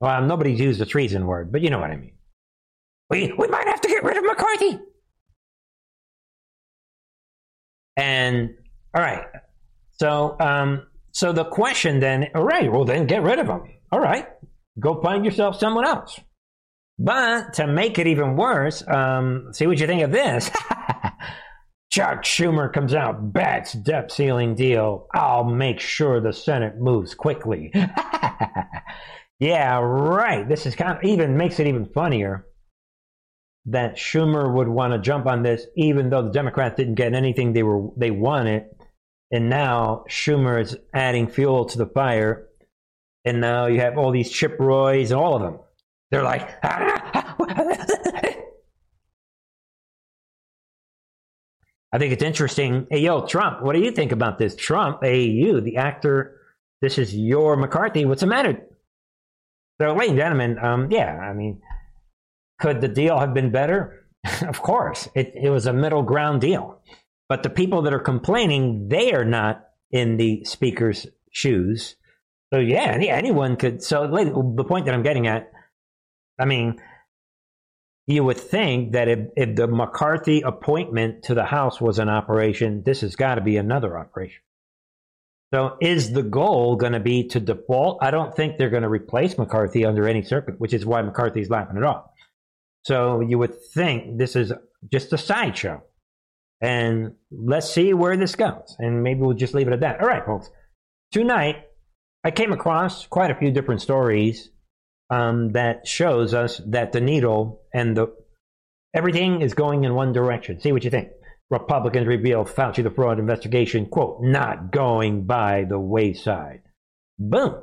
Well, 0.00 0.22
nobody's 0.22 0.60
used 0.60 0.80
the 0.80 0.86
treason 0.86 1.26
word, 1.26 1.50
but 1.50 1.60
you 1.60 1.70
know 1.70 1.80
what 1.80 1.90
I 1.90 1.96
mean. 1.96 2.12
We 3.10 3.32
we 3.36 3.48
might 3.48 3.66
have 3.66 3.80
to 3.80 3.88
get 3.88 4.04
rid 4.04 4.16
of 4.16 4.22
McCarthy. 4.24 4.78
And 7.96 8.50
all 8.94 9.02
right, 9.02 9.24
so 9.98 10.36
um, 10.38 10.86
so 11.10 11.32
the 11.32 11.44
question 11.44 11.98
then, 11.98 12.28
all 12.36 12.44
right, 12.44 12.70
well 12.70 12.84
then 12.84 13.06
get 13.08 13.24
rid 13.24 13.40
of 13.40 13.48
him. 13.48 13.62
All 13.90 14.00
right, 14.00 14.28
go 14.78 15.02
find 15.02 15.24
yourself 15.24 15.58
someone 15.58 15.84
else. 15.84 16.18
But 17.00 17.54
to 17.54 17.66
make 17.66 17.98
it 17.98 18.06
even 18.06 18.36
worse, 18.36 18.86
um, 18.86 19.48
see 19.52 19.66
what 19.66 19.80
you 19.80 19.86
think 19.88 20.02
of 20.02 20.12
this. 20.12 20.48
Chuck 21.92 22.24
Schumer 22.24 22.72
comes 22.72 22.94
out, 22.94 23.32
bats 23.32 23.74
debt 23.74 24.10
ceiling 24.10 24.54
deal. 24.54 25.06
I'll 25.12 25.44
make 25.44 25.78
sure 25.78 26.20
the 26.20 26.32
Senate 26.32 26.80
moves 26.80 27.14
quickly. 27.14 27.70
yeah, 29.38 29.78
right. 29.78 30.48
This 30.48 30.64
is 30.64 30.74
kind 30.74 30.96
of 30.96 31.04
even 31.04 31.36
makes 31.36 31.60
it 31.60 31.66
even 31.66 31.84
funnier 31.84 32.46
that 33.66 33.96
Schumer 33.96 34.52
would 34.52 34.68
want 34.68 34.94
to 34.94 34.98
jump 34.98 35.26
on 35.26 35.42
this, 35.42 35.66
even 35.76 36.08
though 36.08 36.22
the 36.22 36.32
Democrats 36.32 36.76
didn't 36.76 36.94
get 36.94 37.12
anything 37.12 37.52
they 37.52 37.62
were 37.62 37.90
they 37.96 38.10
wanted, 38.10 38.64
and 39.30 39.50
now 39.50 40.04
Schumer 40.08 40.60
is 40.60 40.76
adding 40.94 41.28
fuel 41.28 41.66
to 41.66 41.78
the 41.78 41.86
fire 41.86 42.48
and 43.24 43.40
now 43.40 43.66
you 43.66 43.80
have 43.80 43.98
all 43.98 44.10
these 44.10 44.30
Chip 44.30 44.56
Roys 44.58 45.10
and 45.10 45.20
all 45.20 45.36
of 45.36 45.42
them. 45.42 45.58
They're 46.10 46.22
like, 46.22 46.48
ah, 46.62 47.10
ah, 47.14 47.36
ah, 47.38 47.86
I 51.92 51.98
think 51.98 52.12
it's 52.12 52.22
interesting. 52.22 52.86
Hey, 52.90 53.00
yo, 53.00 53.26
Trump, 53.26 53.62
what 53.62 53.74
do 53.74 53.80
you 53.80 53.90
think 53.90 54.12
about 54.12 54.38
this? 54.38 54.56
Trump, 54.56 55.00
hey, 55.02 55.24
you, 55.24 55.60
the 55.60 55.76
actor, 55.76 56.40
this 56.80 56.96
is 56.96 57.14
your 57.14 57.56
McCarthy. 57.56 58.06
What's 58.06 58.22
the 58.22 58.26
matter? 58.26 58.66
So, 59.80 59.92
ladies 59.92 60.10
and 60.10 60.18
gentlemen, 60.18 60.58
um, 60.58 60.90
yeah, 60.90 61.18
I 61.18 61.34
mean, 61.34 61.60
could 62.58 62.80
the 62.80 62.88
deal 62.88 63.18
have 63.18 63.34
been 63.34 63.52
better? 63.52 64.06
of 64.48 64.62
course, 64.62 65.08
it, 65.14 65.32
it 65.34 65.50
was 65.50 65.66
a 65.66 65.72
middle 65.72 66.02
ground 66.02 66.40
deal. 66.40 66.80
But 67.28 67.42
the 67.42 67.50
people 67.50 67.82
that 67.82 67.92
are 67.92 67.98
complaining, 67.98 68.88
they 68.88 69.12
are 69.12 69.24
not 69.24 69.64
in 69.90 70.16
the 70.16 70.44
speaker's 70.44 71.06
shoes. 71.30 71.96
So 72.52 72.58
yeah, 72.58 72.92
any, 72.92 73.08
anyone 73.08 73.56
could. 73.56 73.82
So 73.82 74.06
the 74.06 74.64
point 74.64 74.86
that 74.86 74.94
I'm 74.94 75.02
getting 75.02 75.26
at, 75.26 75.50
I 76.38 76.44
mean, 76.44 76.80
you 78.06 78.24
would 78.24 78.38
think 78.38 78.92
that 78.92 79.08
if, 79.08 79.18
if 79.36 79.56
the 79.56 79.68
McCarthy 79.68 80.42
appointment 80.42 81.24
to 81.24 81.34
the 81.34 81.44
House 81.44 81.80
was 81.80 81.98
an 81.98 82.08
operation, 82.08 82.82
this 82.84 83.02
has 83.02 83.16
got 83.16 83.36
to 83.36 83.40
be 83.40 83.56
another 83.56 83.96
operation. 83.98 84.42
So 85.54 85.76
is 85.80 86.12
the 86.12 86.22
goal 86.22 86.76
going 86.76 86.94
to 86.94 87.00
be 87.00 87.28
to 87.28 87.40
default? 87.40 87.98
I 88.02 88.10
don't 88.10 88.34
think 88.34 88.56
they're 88.56 88.70
going 88.70 88.84
to 88.84 88.88
replace 88.88 89.36
McCarthy 89.36 89.84
under 89.84 90.08
any 90.08 90.22
circuit, 90.22 90.58
which 90.58 90.72
is 90.72 90.86
why 90.86 91.02
McCarthy's 91.02 91.50
laughing 91.50 91.76
it 91.76 91.84
off. 91.84 92.06
So 92.84 93.20
you 93.20 93.38
would 93.38 93.54
think 93.74 94.18
this 94.18 94.34
is 94.34 94.52
just 94.90 95.12
a 95.12 95.18
sideshow. 95.18 95.82
And 96.60 97.14
let's 97.30 97.70
see 97.70 97.92
where 97.92 98.16
this 98.16 98.34
goes. 98.34 98.76
And 98.78 99.02
maybe 99.02 99.20
we'll 99.20 99.36
just 99.36 99.54
leave 99.54 99.68
it 99.68 99.74
at 99.74 99.80
that. 99.80 100.00
All 100.00 100.08
right, 100.08 100.24
folks. 100.24 100.48
Tonight, 101.12 101.56
I 102.24 102.30
came 102.30 102.52
across 102.52 103.06
quite 103.06 103.30
a 103.30 103.34
few 103.34 103.50
different 103.50 103.82
stories 103.82 104.48
um, 105.12 105.52
that 105.52 105.86
shows 105.86 106.32
us 106.32 106.58
that 106.68 106.92
the 106.92 107.00
needle 107.00 107.60
and 107.74 107.94
the 107.94 108.06
everything 108.94 109.42
is 109.42 109.52
going 109.52 109.84
in 109.84 109.94
one 109.94 110.14
direction. 110.14 110.58
See 110.58 110.72
what 110.72 110.84
you 110.84 110.90
think. 110.90 111.10
Republicans 111.50 112.06
reveal 112.06 112.46
Fauci 112.46 112.82
the 112.82 112.90
fraud 112.90 113.18
investigation, 113.18 113.84
quote, 113.84 114.22
not 114.22 114.72
going 114.72 115.26
by 115.26 115.64
the 115.68 115.78
wayside. 115.78 116.62
Boom. 117.18 117.62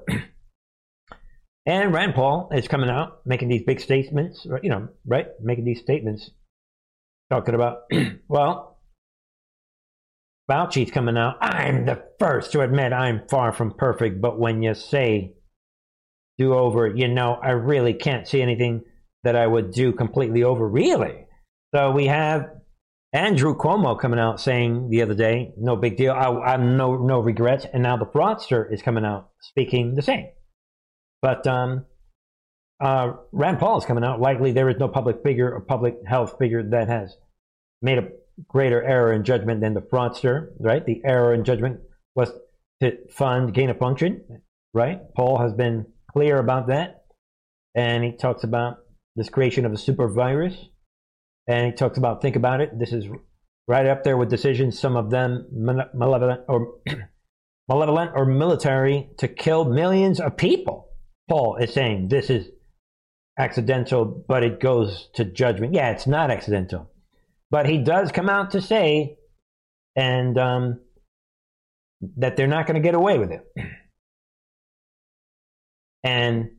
and 1.65 1.91
Rand 1.91 2.13
Paul 2.13 2.51
is 2.53 2.67
coming 2.67 2.89
out 2.89 3.21
making 3.25 3.47
these 3.47 3.63
big 3.63 3.79
statements, 3.79 4.45
you 4.62 4.69
know, 4.69 4.89
right? 5.07 5.25
Making 5.41 5.65
these 5.65 5.81
statements 5.81 6.29
talking 7.31 7.55
about, 7.55 7.79
well, 8.27 8.77
Fauci's 10.47 10.91
coming 10.91 11.17
out. 11.17 11.38
I'm 11.41 11.88
the 11.88 12.03
first 12.19 12.51
to 12.51 12.62
admit 12.62 12.93
I'm 12.93 13.27
far 13.27 13.51
from 13.53 13.71
perfect, 13.71 14.21
but 14.21 14.39
when 14.39 14.62
you 14.62 14.75
say 14.75 15.33
do 16.39 16.54
over. 16.56 16.88
You 16.88 17.08
know, 17.08 17.34
I 17.34 17.52
really 17.52 17.93
can't 17.93 18.28
see 18.28 18.41
anything 18.41 18.82
that 19.23 19.36
I 19.36 19.45
would 19.45 19.71
do 19.71 19.91
completely 19.91 20.43
over. 20.43 20.67
Really. 20.67 21.25
So 21.75 21.91
we 21.91 22.08
have 22.08 22.49
Andrew 23.13 23.56
Cuomo 23.56 23.99
coming 23.99 24.19
out 24.19 24.39
saying 24.39 24.89
the 24.89 25.02
other 25.02 25.13
day, 25.13 25.52
no 25.58 25.75
big 25.75 25.97
deal. 25.97 26.13
I, 26.13 26.54
am 26.54 26.78
no 26.78 26.95
no 26.95 27.19
regrets. 27.19 27.65
And 27.71 27.84
now 27.84 27.97
the 27.97 28.06
fraudster 28.06 28.71
is 28.71 28.82
coming 28.82 29.06
out 29.06 29.30
speaking 29.41 29.95
the 29.95 30.02
same. 30.02 30.28
But 31.21 31.45
um, 31.45 31.86
uh, 32.80 33.13
Rand 33.32 33.60
Paul 33.60 33.78
is 33.78 33.86
coming 33.86 34.04
out. 34.04 34.21
Likely 34.21 34.54
there 34.54 34.69
is 34.69 34.78
no 34.80 34.88
public 34.88 35.21
figure 35.21 35.54
or 35.54 35.60
public 35.62 35.95
health 36.08 36.36
figure 36.39 36.63
that 36.69 36.88
has 36.88 37.15
made 37.82 37.97
a 37.97 38.08
greater 38.47 38.82
error 38.82 39.12
in 39.12 39.25
judgment 39.25 39.60
than 39.60 39.73
the 39.73 39.82
fraudster. 39.82 40.49
Right? 40.60 40.86
The 40.86 41.02
error 41.04 41.34
in 41.34 41.43
judgment 41.43 41.82
was 42.15 42.32
to 42.82 42.97
fund 43.10 43.54
gain 43.54 43.69
of 43.69 43.78
function. 43.78 44.41
Right? 44.73 45.02
Paul 45.15 45.39
has 45.39 45.52
been 45.52 45.88
clear 46.11 46.37
about 46.37 46.67
that, 46.67 47.05
and 47.75 48.03
he 48.03 48.11
talks 48.11 48.43
about 48.43 48.77
this 49.15 49.29
creation 49.29 49.65
of 49.65 49.73
a 49.73 49.77
super 49.77 50.07
virus 50.07 50.55
and 51.49 51.65
he 51.65 51.71
talks 51.71 51.97
about 51.97 52.21
think 52.21 52.35
about 52.35 52.61
it. 52.61 52.77
This 52.77 52.93
is 52.93 53.07
right 53.67 53.87
up 53.87 54.03
there 54.03 54.15
with 54.15 54.29
decisions, 54.29 54.79
some 54.79 54.95
of 54.95 55.09
them 55.09 55.47
malevolent 55.51 56.41
or 56.47 56.75
malevolent 57.67 58.11
or 58.13 58.25
military, 58.25 59.09
to 59.17 59.27
kill 59.27 59.65
millions 59.65 60.19
of 60.19 60.37
people. 60.37 60.89
Paul 61.27 61.55
is 61.55 61.73
saying 61.73 62.07
this 62.07 62.29
is 62.29 62.47
accidental, 63.37 64.23
but 64.27 64.43
it 64.43 64.59
goes 64.59 65.09
to 65.15 65.25
judgment. 65.25 65.73
Yeah, 65.73 65.89
it's 65.89 66.05
not 66.05 66.29
accidental, 66.29 66.91
but 67.49 67.67
he 67.67 67.79
does 67.79 68.11
come 68.11 68.29
out 68.29 68.51
to 68.51 68.61
say, 68.61 69.17
and 69.95 70.37
um, 70.37 70.81
that 72.17 72.37
they're 72.37 72.45
not 72.45 72.67
going 72.67 72.79
to 72.79 72.87
get 72.87 72.93
away 72.93 73.17
with 73.17 73.31
it. 73.31 73.41
And 76.03 76.51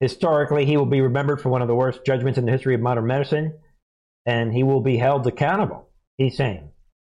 historically, 0.00 0.64
he 0.64 0.76
will 0.76 0.86
be 0.86 1.00
remembered 1.00 1.40
for 1.40 1.48
one 1.48 1.62
of 1.62 1.68
the 1.68 1.74
worst 1.74 2.04
judgments 2.04 2.38
in 2.38 2.46
the 2.46 2.52
history 2.52 2.74
of 2.74 2.80
modern 2.80 3.06
medicine 3.06 3.54
and 4.26 4.52
he 4.52 4.62
will 4.62 4.80
be 4.80 4.96
held 4.96 5.26
accountable. 5.26 5.88
He's 6.18 6.36
saying, 6.36 6.70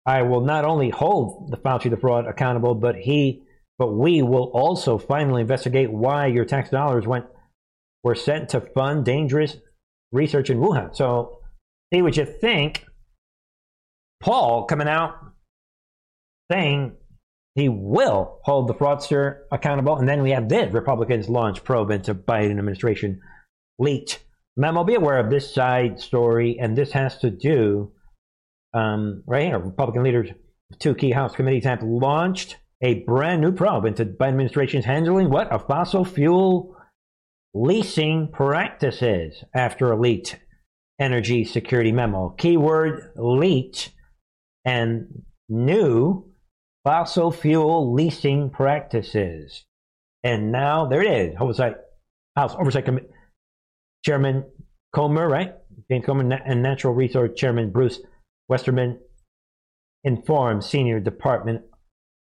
I 0.04 0.22
will 0.22 0.40
not 0.40 0.64
only 0.64 0.90
hold 0.90 1.50
the 1.50 1.56
Fauci 1.56 1.90
the 1.90 1.96
fraud 1.96 2.26
accountable, 2.26 2.74
but 2.74 2.96
he, 2.96 3.42
but 3.78 3.92
we 3.92 4.22
will 4.22 4.50
also 4.52 4.98
finally 4.98 5.42
investigate 5.42 5.90
why 5.90 6.26
your 6.26 6.44
tax 6.44 6.70
dollars 6.70 7.06
went 7.06 7.26
were 8.02 8.14
sent 8.14 8.50
to 8.50 8.60
fund 8.60 9.04
dangerous 9.04 9.56
research 10.12 10.48
in 10.50 10.58
Wuhan. 10.58 10.94
So, 10.94 11.40
see 11.92 12.02
what 12.02 12.16
you 12.16 12.24
think. 12.24 12.84
Paul 14.20 14.64
coming 14.64 14.88
out 14.88 15.14
saying 16.50 16.96
he 17.56 17.70
will 17.70 18.38
hold 18.44 18.68
the 18.68 18.74
fraudster 18.74 19.38
accountable, 19.50 19.96
and 19.96 20.06
then 20.06 20.22
we 20.22 20.30
have 20.30 20.48
this 20.48 20.72
Republicans 20.72 21.28
launch 21.28 21.64
probe 21.64 21.90
into 21.90 22.14
Biden 22.14 22.50
administration 22.50 23.20
leaked 23.78 24.22
memo, 24.58 24.84
be 24.84 24.94
aware 24.94 25.18
of 25.18 25.30
this 25.30 25.52
side 25.52 25.98
story, 25.98 26.58
and 26.60 26.76
this 26.76 26.92
has 26.92 27.18
to 27.18 27.30
do, 27.30 27.92
um, 28.74 29.22
right 29.26 29.46
here, 29.46 29.58
Republican 29.58 30.02
leaders, 30.02 30.30
two 30.78 30.94
key 30.94 31.10
House 31.10 31.34
committees 31.34 31.64
have 31.64 31.82
launched 31.82 32.56
a 32.82 33.02
brand 33.04 33.40
new 33.40 33.52
probe 33.52 33.86
into 33.86 34.04
Biden 34.04 34.28
administration's 34.28 34.84
handling 34.84 35.30
what? 35.30 35.50
Of 35.50 35.66
fossil 35.66 36.04
fuel 36.04 36.76
leasing 37.54 38.28
practices 38.30 39.42
after 39.54 39.90
a 39.90 39.98
leaked 39.98 40.36
energy 41.00 41.44
security 41.44 41.90
memo. 41.90 42.34
Keyword 42.36 43.12
leaked 43.16 43.92
and 44.66 45.22
new 45.48 46.25
fossil 46.86 47.32
fuel 47.32 47.92
leasing 47.92 48.48
practices. 48.48 49.64
And 50.22 50.52
now 50.52 50.86
there 50.86 51.02
it 51.02 51.30
is. 51.30 51.36
Oversight, 51.40 51.74
House 52.36 52.54
Oversight 52.56 52.84
Committee 52.84 53.08
Chairman 54.04 54.44
Comer, 54.94 55.28
right? 55.28 55.54
James 55.90 56.06
Comer 56.06 56.32
and 56.46 56.62
Natural 56.62 56.94
Resource 56.94 57.32
Chairman 57.36 57.70
Bruce 57.72 57.98
Westerman 58.48 59.00
informed 60.04 60.62
Senior 60.62 61.00
Department 61.00 61.62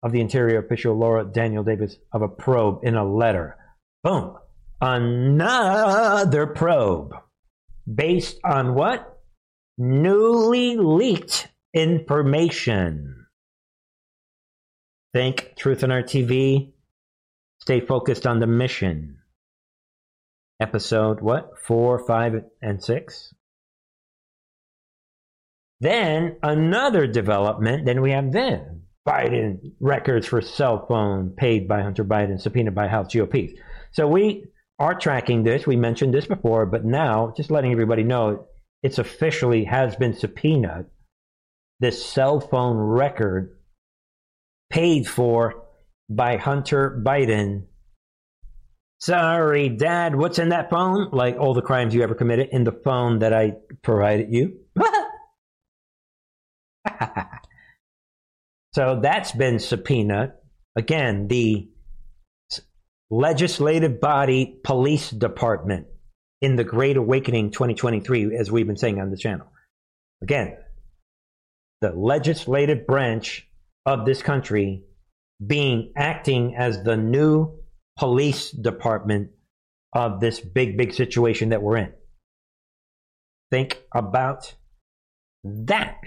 of 0.01 0.13
the 0.13 0.21
Interior 0.21 0.59
official 0.59 0.97
Laura 0.97 1.25
Daniel 1.25 1.65
Davis 1.65 1.97
of 2.13 2.21
a 2.21 2.29
probe 2.29 2.79
in 2.83 2.95
a 2.95 3.03
letter. 3.03 3.57
Boom. 4.01 4.37
Another 4.79 6.47
probe. 6.47 7.13
Based 7.93 8.39
on 8.45 8.75
what? 8.75 9.19
Newly 9.77 10.77
leaked 10.77 11.49
information. 11.73 13.26
Think 15.13 15.53
Truth 15.57 15.83
on 15.83 15.91
Our 15.91 16.03
TV. 16.03 16.73
Stay 17.61 17.79
focused 17.81 18.27
on 18.27 18.39
the 18.39 18.47
mission 18.47 19.17
episode 20.59 21.21
what 21.21 21.51
four, 21.63 22.05
five, 22.05 22.33
and 22.61 22.83
six. 22.83 23.33
Then 25.79 26.37
another 26.41 27.07
development. 27.07 27.85
Then 27.85 28.01
we 28.01 28.11
have 28.11 28.31
then 28.31 28.83
Biden 29.07 29.73
records 29.79 30.27
for 30.27 30.41
cell 30.41 30.85
phone 30.87 31.31
paid 31.37 31.67
by 31.67 31.81
Hunter 31.81 32.03
Biden, 32.03 32.39
subpoenaed 32.41 32.75
by 32.75 32.87
House 32.87 33.13
GOP. 33.13 33.55
So 33.91 34.07
we 34.07 34.45
are 34.79 34.95
tracking 34.95 35.43
this. 35.43 35.65
We 35.65 35.75
mentioned 35.75 36.13
this 36.13 36.25
before, 36.25 36.65
but 36.65 36.85
now 36.85 37.33
just 37.35 37.51
letting 37.51 37.71
everybody 37.71 38.03
know 38.03 38.47
it's 38.83 38.99
officially 38.99 39.63
has 39.65 39.95
been 39.95 40.13
subpoenaed. 40.13 40.85
This 41.79 42.03
cell 42.03 42.39
phone 42.39 42.77
record 42.77 43.56
paid 44.69 45.07
for 45.07 45.63
by 46.09 46.37
Hunter 46.37 47.01
Biden 47.03 47.63
Sorry, 48.99 49.69
Dad, 49.69 50.15
what's 50.15 50.39
in 50.39 50.49
that 50.49 50.69
phone? 50.69 51.09
Like 51.11 51.37
all 51.37 51.53
the 51.53 51.61
crimes 51.61 51.93
you 51.93 52.01
ever 52.01 52.15
committed 52.15 52.49
in 52.51 52.63
the 52.63 52.71
phone 52.71 53.19
that 53.19 53.31
I 53.31 53.53
provided 53.83 54.33
you. 54.33 54.57
so 58.73 58.99
that's 59.01 59.31
been 59.33 59.59
subpoenaed. 59.59 60.31
Again, 60.75 61.27
the 61.27 61.69
legislative 63.11 64.01
body 64.01 64.59
police 64.63 65.11
department 65.11 65.87
in 66.41 66.55
the 66.55 66.63
Great 66.63 66.97
Awakening 66.97 67.51
2023, 67.51 68.35
as 68.35 68.51
we've 68.51 68.67
been 68.67 68.77
saying 68.77 68.99
on 68.99 69.11
the 69.11 69.17
channel. 69.17 69.51
Again, 70.23 70.57
the 71.81 71.91
legislative 71.91 72.87
branch 72.87 73.46
of 73.87 74.05
this 74.05 74.21
country 74.21 74.83
being 75.45 75.93
acting 75.95 76.55
as 76.57 76.83
the 76.83 76.97
new 76.97 77.57
police 77.97 78.51
department 78.51 79.29
of 79.93 80.19
this 80.19 80.41
big, 80.41 80.77
big 80.77 80.93
situation 80.93 81.49
that 81.49 81.61
we're 81.61 81.77
in. 81.77 81.93
Think 83.49 83.81
about 83.95 84.53
that. 85.45 86.01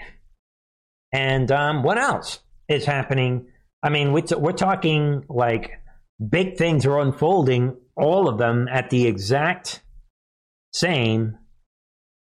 And 1.11 1.51
um, 1.51 1.81
what 1.81 1.97
else 1.97 2.39
is 2.69 2.85
happening? 2.85 3.47
I 3.81 3.89
mean, 3.89 4.13
we're, 4.13 4.21
t- 4.21 4.35
we're 4.35 4.51
talking 4.51 5.25
like 5.27 5.71
big 6.29 6.57
things 6.57 6.85
are 6.85 6.99
unfolding, 6.99 7.77
all 7.97 8.29
of 8.29 8.37
them 8.37 8.67
at 8.71 8.91
the 8.91 9.07
exact 9.07 9.81
same 10.71 11.39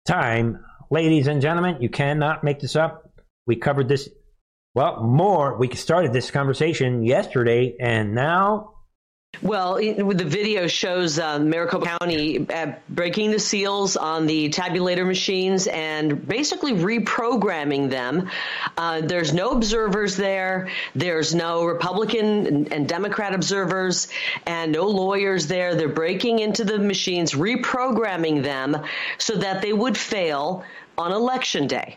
time. 0.06 0.64
Ladies 0.90 1.26
and 1.26 1.42
gentlemen, 1.42 1.82
you 1.82 1.90
cannot 1.90 2.42
make 2.42 2.60
this 2.60 2.76
up. 2.76 3.12
We 3.46 3.56
covered 3.56 3.88
this, 3.88 4.08
well, 4.74 5.02
more. 5.02 5.56
We 5.56 5.74
started 5.74 6.12
this 6.12 6.30
conversation 6.30 7.02
yesterday, 7.02 7.76
and 7.80 8.14
now 8.14 8.74
well, 9.42 9.76
the 9.76 10.26
video 10.26 10.66
shows 10.66 11.18
uh, 11.18 11.38
Maricopa 11.38 11.96
County 11.98 12.46
uh, 12.50 12.72
breaking 12.90 13.30
the 13.30 13.38
seals 13.38 13.96
on 13.96 14.26
the 14.26 14.50
tabulator 14.50 15.06
machines 15.06 15.66
and 15.66 16.28
basically 16.28 16.72
reprogramming 16.74 17.88
them. 17.88 18.28
Uh, 18.76 19.00
there's 19.00 19.32
no 19.32 19.52
observers 19.52 20.16
there. 20.16 20.68
There's 20.94 21.34
no 21.34 21.64
Republican 21.64 22.70
and 22.70 22.86
Democrat 22.86 23.34
observers 23.34 24.08
and 24.44 24.72
no 24.72 24.88
lawyers 24.88 25.46
there. 25.46 25.74
They're 25.74 25.88
breaking 25.88 26.40
into 26.40 26.64
the 26.64 26.78
machines, 26.78 27.32
reprogramming 27.32 28.42
them 28.42 28.76
so 29.16 29.36
that 29.36 29.62
they 29.62 29.72
would 29.72 29.96
fail 29.96 30.64
on 30.98 31.12
election 31.12 31.66
day 31.66 31.96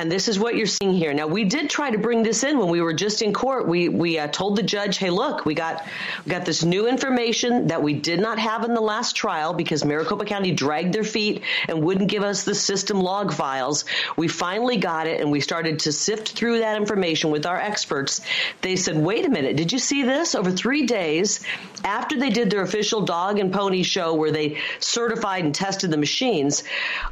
and 0.00 0.10
this 0.10 0.28
is 0.28 0.38
what 0.38 0.56
you're 0.56 0.66
seeing 0.66 0.94
here. 0.94 1.12
Now, 1.12 1.26
we 1.26 1.44
did 1.44 1.68
try 1.68 1.90
to 1.90 1.98
bring 1.98 2.22
this 2.22 2.42
in 2.42 2.58
when 2.58 2.68
we 2.68 2.80
were 2.80 2.94
just 2.94 3.20
in 3.20 3.34
court. 3.34 3.68
We 3.68 3.90
we 3.90 4.18
uh, 4.18 4.28
told 4.28 4.56
the 4.56 4.62
judge, 4.62 4.96
"Hey, 4.96 5.10
look, 5.10 5.44
we 5.44 5.54
got 5.54 5.86
we 6.24 6.30
got 6.30 6.46
this 6.46 6.64
new 6.64 6.88
information 6.88 7.66
that 7.66 7.82
we 7.82 7.92
did 7.92 8.18
not 8.18 8.38
have 8.38 8.64
in 8.64 8.72
the 8.72 8.80
last 8.80 9.14
trial 9.14 9.52
because 9.52 9.84
Maricopa 9.84 10.24
County 10.24 10.52
dragged 10.52 10.94
their 10.94 11.04
feet 11.04 11.42
and 11.68 11.84
wouldn't 11.84 12.08
give 12.08 12.22
us 12.22 12.44
the 12.44 12.54
system 12.54 12.98
log 12.98 13.34
files. 13.34 13.84
We 14.16 14.26
finally 14.26 14.78
got 14.78 15.06
it, 15.06 15.20
and 15.20 15.30
we 15.30 15.40
started 15.40 15.80
to 15.80 15.92
sift 15.92 16.30
through 16.30 16.60
that 16.60 16.78
information 16.78 17.30
with 17.30 17.44
our 17.44 17.58
experts. 17.58 18.22
They 18.62 18.76
said, 18.76 18.96
"Wait 18.96 19.26
a 19.26 19.28
minute, 19.28 19.56
did 19.56 19.70
you 19.70 19.78
see 19.78 20.02
this? 20.02 20.34
Over 20.34 20.50
three 20.50 20.86
days 20.86 21.40
after 21.84 22.18
they 22.18 22.30
did 22.30 22.48
their 22.48 22.62
official 22.62 23.02
dog 23.02 23.38
and 23.38 23.52
pony 23.52 23.82
show 23.82 24.14
where 24.14 24.32
they 24.32 24.56
certified 24.78 25.44
and 25.44 25.54
tested 25.54 25.90
the 25.90 25.98
machines, 25.98 26.64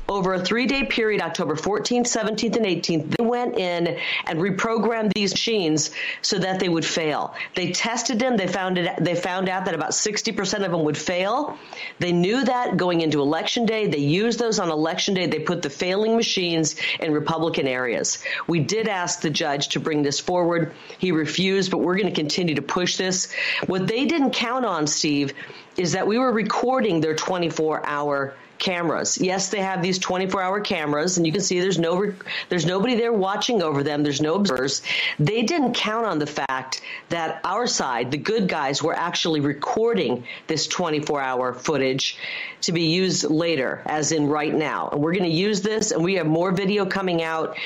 over 0.08 0.32
a 0.32 0.42
three 0.42 0.64
day 0.64 0.84
period, 0.84 1.20
October 1.20 1.54
14th, 1.54 2.06
17th, 2.06 2.56
and 2.56 2.64
18th." 2.64 2.77
18th, 2.80 3.16
they 3.16 3.24
went 3.24 3.56
in 3.56 3.98
and 4.26 4.38
reprogrammed 4.38 5.12
these 5.14 5.32
machines 5.32 5.90
so 6.22 6.38
that 6.38 6.60
they 6.60 6.68
would 6.68 6.84
fail. 6.84 7.34
They 7.54 7.72
tested 7.72 8.18
them. 8.18 8.36
They 8.36 8.46
found 8.46 8.78
it. 8.78 9.02
They 9.02 9.14
found 9.14 9.48
out 9.48 9.64
that 9.66 9.74
about 9.74 9.90
60% 9.90 10.64
of 10.64 10.72
them 10.72 10.84
would 10.84 10.96
fail. 10.96 11.58
They 11.98 12.12
knew 12.12 12.44
that 12.44 12.76
going 12.76 13.00
into 13.00 13.20
election 13.20 13.66
day. 13.66 13.86
They 13.86 13.98
used 13.98 14.38
those 14.38 14.58
on 14.58 14.70
election 14.70 15.14
day. 15.14 15.26
They 15.26 15.40
put 15.40 15.62
the 15.62 15.70
failing 15.70 16.16
machines 16.16 16.76
in 17.00 17.12
Republican 17.12 17.66
areas. 17.66 18.22
We 18.46 18.60
did 18.60 18.88
ask 18.88 19.20
the 19.20 19.30
judge 19.30 19.68
to 19.68 19.80
bring 19.80 20.02
this 20.02 20.20
forward. 20.20 20.72
He 20.98 21.12
refused, 21.12 21.70
but 21.70 21.78
we're 21.78 21.96
going 21.96 22.12
to 22.12 22.20
continue 22.20 22.54
to 22.56 22.62
push 22.62 22.96
this. 22.96 23.32
What 23.66 23.86
they 23.86 24.06
didn't 24.06 24.32
count 24.32 24.64
on, 24.64 24.86
Steve, 24.86 25.34
is 25.76 25.92
that 25.92 26.06
we 26.06 26.18
were 26.18 26.32
recording 26.32 27.00
their 27.00 27.14
24 27.14 27.86
hour 27.86 28.34
cameras. 28.58 29.18
Yes, 29.18 29.50
they 29.50 29.60
have 29.60 29.82
these 29.82 29.98
24-hour 29.98 30.60
cameras, 30.60 31.16
and 31.16 31.26
you 31.26 31.32
can 31.32 31.40
see 31.40 31.60
there's 31.60 31.78
no 31.78 32.12
there's 32.48 32.66
nobody 32.66 32.94
there 32.94 33.12
watching 33.12 33.62
over 33.62 33.82
them. 33.82 34.02
There's 34.02 34.20
no 34.20 34.34
observers. 34.34 34.82
They 35.18 35.42
didn't 35.42 35.74
count 35.74 36.06
on 36.06 36.18
the 36.18 36.26
fact 36.26 36.80
that 37.08 37.40
our 37.44 37.66
side, 37.66 38.10
the 38.10 38.18
good 38.18 38.48
guys, 38.48 38.82
were 38.82 38.94
actually 38.94 39.40
recording 39.40 40.24
this 40.46 40.68
24-hour 40.68 41.54
footage 41.54 42.18
to 42.62 42.72
be 42.72 42.84
used 42.84 43.24
later, 43.24 43.82
as 43.86 44.12
in 44.12 44.26
right 44.28 44.52
now. 44.52 44.88
And 44.90 45.00
we're 45.00 45.12
going 45.12 45.30
to 45.30 45.36
use 45.36 45.60
this, 45.60 45.92
and 45.92 46.02
we 46.02 46.14
have 46.14 46.26
more 46.26 46.50
video 46.50 46.86
coming 46.86 47.22
out, 47.22 47.56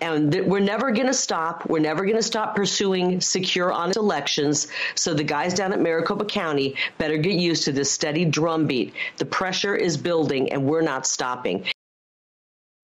and 0.00 0.32
we're 0.46 0.60
never 0.60 0.90
going 0.90 1.06
to 1.06 1.14
stop. 1.14 1.68
We're 1.68 1.78
never 1.78 2.04
going 2.04 2.16
to 2.16 2.22
stop 2.22 2.54
pursuing 2.54 3.20
secure, 3.20 3.72
honest 3.72 3.96
elections. 3.96 4.68
So 4.94 5.14
the 5.14 5.24
guys 5.24 5.54
down 5.54 5.72
at 5.72 5.80
Maricopa 5.80 6.26
County 6.26 6.76
better 6.98 7.16
get 7.16 7.34
used 7.34 7.64
to 7.64 7.72
this 7.72 7.90
steady 7.90 8.24
drumbeat. 8.24 8.94
The 9.16 9.24
pressure 9.24 9.74
is 9.74 9.96
building 9.96 10.41
and 10.50 10.64
we're 10.64 10.82
not 10.82 11.06
stopping. 11.06 11.66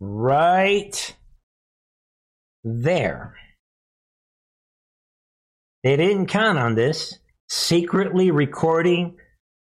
Right 0.01 1.17
there. 2.65 3.35
They 5.83 5.97
didn't 5.97 6.27
count 6.27 6.59
on 6.59 6.75
this, 6.75 7.19
secretly 7.49 8.31
recording 8.31 9.17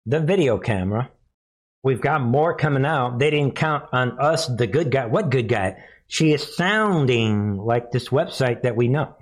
the 0.05 0.19
video 0.19 0.57
camera. 0.57 1.09
We've 1.83 2.01
got 2.01 2.21
more 2.21 2.55
coming 2.55 2.85
out. 2.85 3.19
They 3.19 3.29
didn't 3.29 3.55
count 3.55 3.85
on 3.93 4.19
us, 4.19 4.47
the 4.47 4.67
good 4.67 4.91
guy. 4.91 5.05
What 5.05 5.29
good 5.29 5.47
guy? 5.47 5.77
She 6.07 6.33
is 6.33 6.55
sounding 6.55 7.57
like 7.57 7.91
this 7.91 8.09
website 8.09 8.63
that 8.63 8.75
we 8.75 8.87
know. 8.87 9.15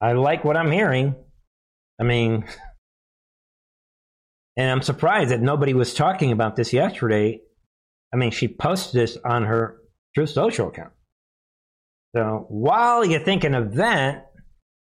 I 0.00 0.12
like 0.12 0.44
what 0.44 0.56
I'm 0.56 0.70
hearing. 0.70 1.16
I 1.98 2.04
mean, 2.04 2.44
and 4.58 4.70
I'm 4.70 4.82
surprised 4.82 5.30
that 5.30 5.40
nobody 5.40 5.72
was 5.72 5.94
talking 5.94 6.32
about 6.32 6.56
this 6.56 6.72
yesterday. 6.72 7.40
I 8.12 8.16
mean, 8.16 8.32
she 8.32 8.48
posted 8.48 9.00
this 9.00 9.16
on 9.24 9.44
her 9.44 9.78
Truth 10.14 10.30
Social 10.30 10.68
account. 10.68 10.92
So 12.14 12.46
while 12.48 13.04
you're 13.04 13.20
thinking 13.20 13.54
of 13.54 13.76
that, 13.76 14.32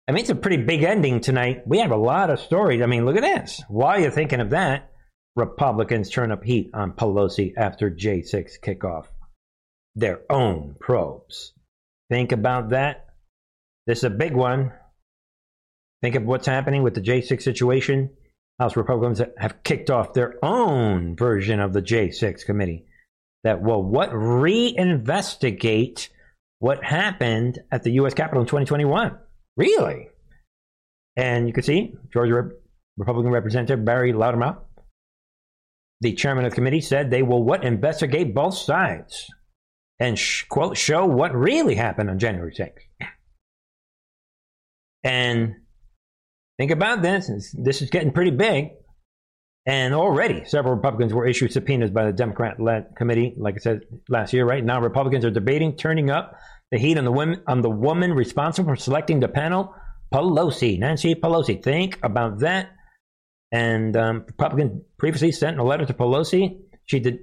I 0.09 0.13
mean, 0.13 0.23
it's 0.23 0.31
a 0.31 0.35
pretty 0.35 0.59
big 0.59 0.83
ending 0.83 1.21
tonight. 1.21 1.63
We 1.67 1.79
have 1.81 1.91
a 1.91 1.97
lot 1.97 2.31
of 2.31 2.41
stories. 2.41 2.81
I 2.81 2.87
mean, 2.87 3.05
look 3.05 3.17
at 3.17 3.23
this. 3.23 3.63
While 3.69 4.01
you're 4.01 4.11
thinking 4.11 4.41
of 4.41 4.51
that, 4.51 4.91
Republicans 5.35 6.09
turn 6.09 6.33
up 6.33 6.43
heat 6.43 6.71
on 6.73 6.93
Pelosi 6.93 7.53
after 7.57 7.91
J6 7.91 8.53
kickoff 8.65 9.07
their 9.97 10.21
own 10.31 10.77
probes. 10.79 11.53
Think 12.11 12.33
about 12.33 12.71
that. 12.71 13.07
This 13.87 13.99
is 13.99 14.05
a 14.05 14.11
big 14.11 14.35
one. 14.35 14.73
Think 16.03 16.15
of 16.15 16.25
what's 16.25 16.47
happening 16.47 16.83
with 16.83 16.95
the 16.95 17.01
J6 17.01 17.43
situation. 17.43 18.11
House 18.59 18.77
Republicans 18.77 19.21
have 19.37 19.63
kicked 19.63 19.91
off 19.91 20.15
their 20.15 20.43
own 20.43 21.15
version 21.17 21.61
of 21.61 21.73
the 21.73 21.83
J6 21.83 22.45
committee 22.45 22.87
that 23.45 23.63
will 23.63 23.83
what 23.83 24.11
reinvestigate 24.11 26.09
what 26.59 26.83
happened 26.83 27.59
at 27.71 27.83
the 27.83 27.93
U.S. 27.93 28.15
Capitol 28.15 28.41
in 28.41 28.47
2021. 28.47 29.19
Really? 29.57 30.09
And 31.17 31.47
you 31.47 31.53
can 31.53 31.63
see 31.63 31.95
Georgia 32.13 32.51
Republican 32.97 33.33
Representative 33.33 33.85
Barry 33.85 34.13
Loudermilk, 34.13 34.59
the 36.01 36.15
chairman 36.15 36.45
of 36.45 36.53
the 36.53 36.55
committee, 36.55 36.81
said 36.81 37.11
they 37.11 37.23
will 37.23 37.43
what 37.43 37.65
investigate 37.65 38.35
both 38.35 38.57
sides 38.57 39.31
and 39.99 40.19
sh- 40.19 40.45
quote 40.49 40.77
show 40.77 41.07
what 41.07 41.35
really 41.35 41.75
happened 41.75 42.11
on 42.11 42.19
January 42.19 42.55
6th. 42.55 43.09
And 45.05 45.57
Think 46.59 46.71
about 46.71 47.03
this. 47.03 47.55
This 47.57 47.83
is 47.83 47.91
getting 47.91 48.13
pretty 48.13 48.31
big. 48.31 48.71
And 49.67 49.95
already, 49.95 50.45
several 50.45 50.75
Republicans 50.75 51.13
were 51.13 51.27
issued 51.27 51.53
subpoenas 51.53 51.91
by 51.91 52.05
the 52.05 52.13
Democrat 52.13 52.61
led 52.61 52.95
committee, 52.97 53.35
like 53.37 53.57
I 53.57 53.59
said 53.59 53.81
last 54.09 54.33
year, 54.33 54.47
right? 54.47 54.65
Now, 54.65 54.81
Republicans 54.81 55.25
are 55.25 55.31
debating 55.31 55.77
turning 55.77 56.09
up 56.09 56.37
the 56.71 56.79
heat 56.79 56.99
on 56.99 57.05
the, 57.05 57.13
women, 57.13 57.43
on 57.49 57.63
the 57.63 57.71
woman 57.71 58.13
responsible 58.13 58.71
for 58.71 58.77
selecting 58.77 59.19
the 59.19 59.29
panel, 59.29 59.75
Pelosi, 60.15 60.79
Nancy 60.79 61.17
Pelosi. 61.17 61.63
Think 61.63 61.99
about 62.03 62.41
that. 62.41 62.71
And 63.51 63.97
um, 63.97 64.25
Republican 64.27 64.85
previously 64.99 65.33
sent 65.33 65.59
a 65.59 65.65
letter 65.65 65.85
to 65.85 65.95
Pelosi. 65.95 66.61
She 66.85 67.01
did 67.01 67.19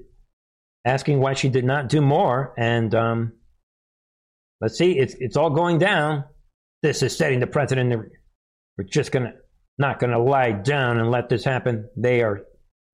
asking 0.86 1.20
why 1.20 1.34
she 1.34 1.48
did 1.48 1.64
not 1.64 1.88
do 1.88 2.02
more. 2.02 2.54
And 2.58 2.94
um, 2.94 3.34
let's 4.60 4.78
see, 4.78 4.98
it's, 4.98 5.16
it's 5.18 5.38
all 5.38 5.50
going 5.50 5.78
down. 5.78 6.26
This 6.82 7.04
is 7.04 7.16
setting 7.16 7.40
the 7.40 7.48
precedent 7.48 8.12
we're 8.78 8.86
just 8.86 9.12
gonna 9.12 9.34
not 9.78 10.00
gonna 10.00 10.20
lie 10.20 10.52
down 10.52 11.00
and 11.00 11.12
let 11.12 11.30
this 11.30 11.44
happen. 11.44 11.90
They 11.96 12.22
are 12.22 12.44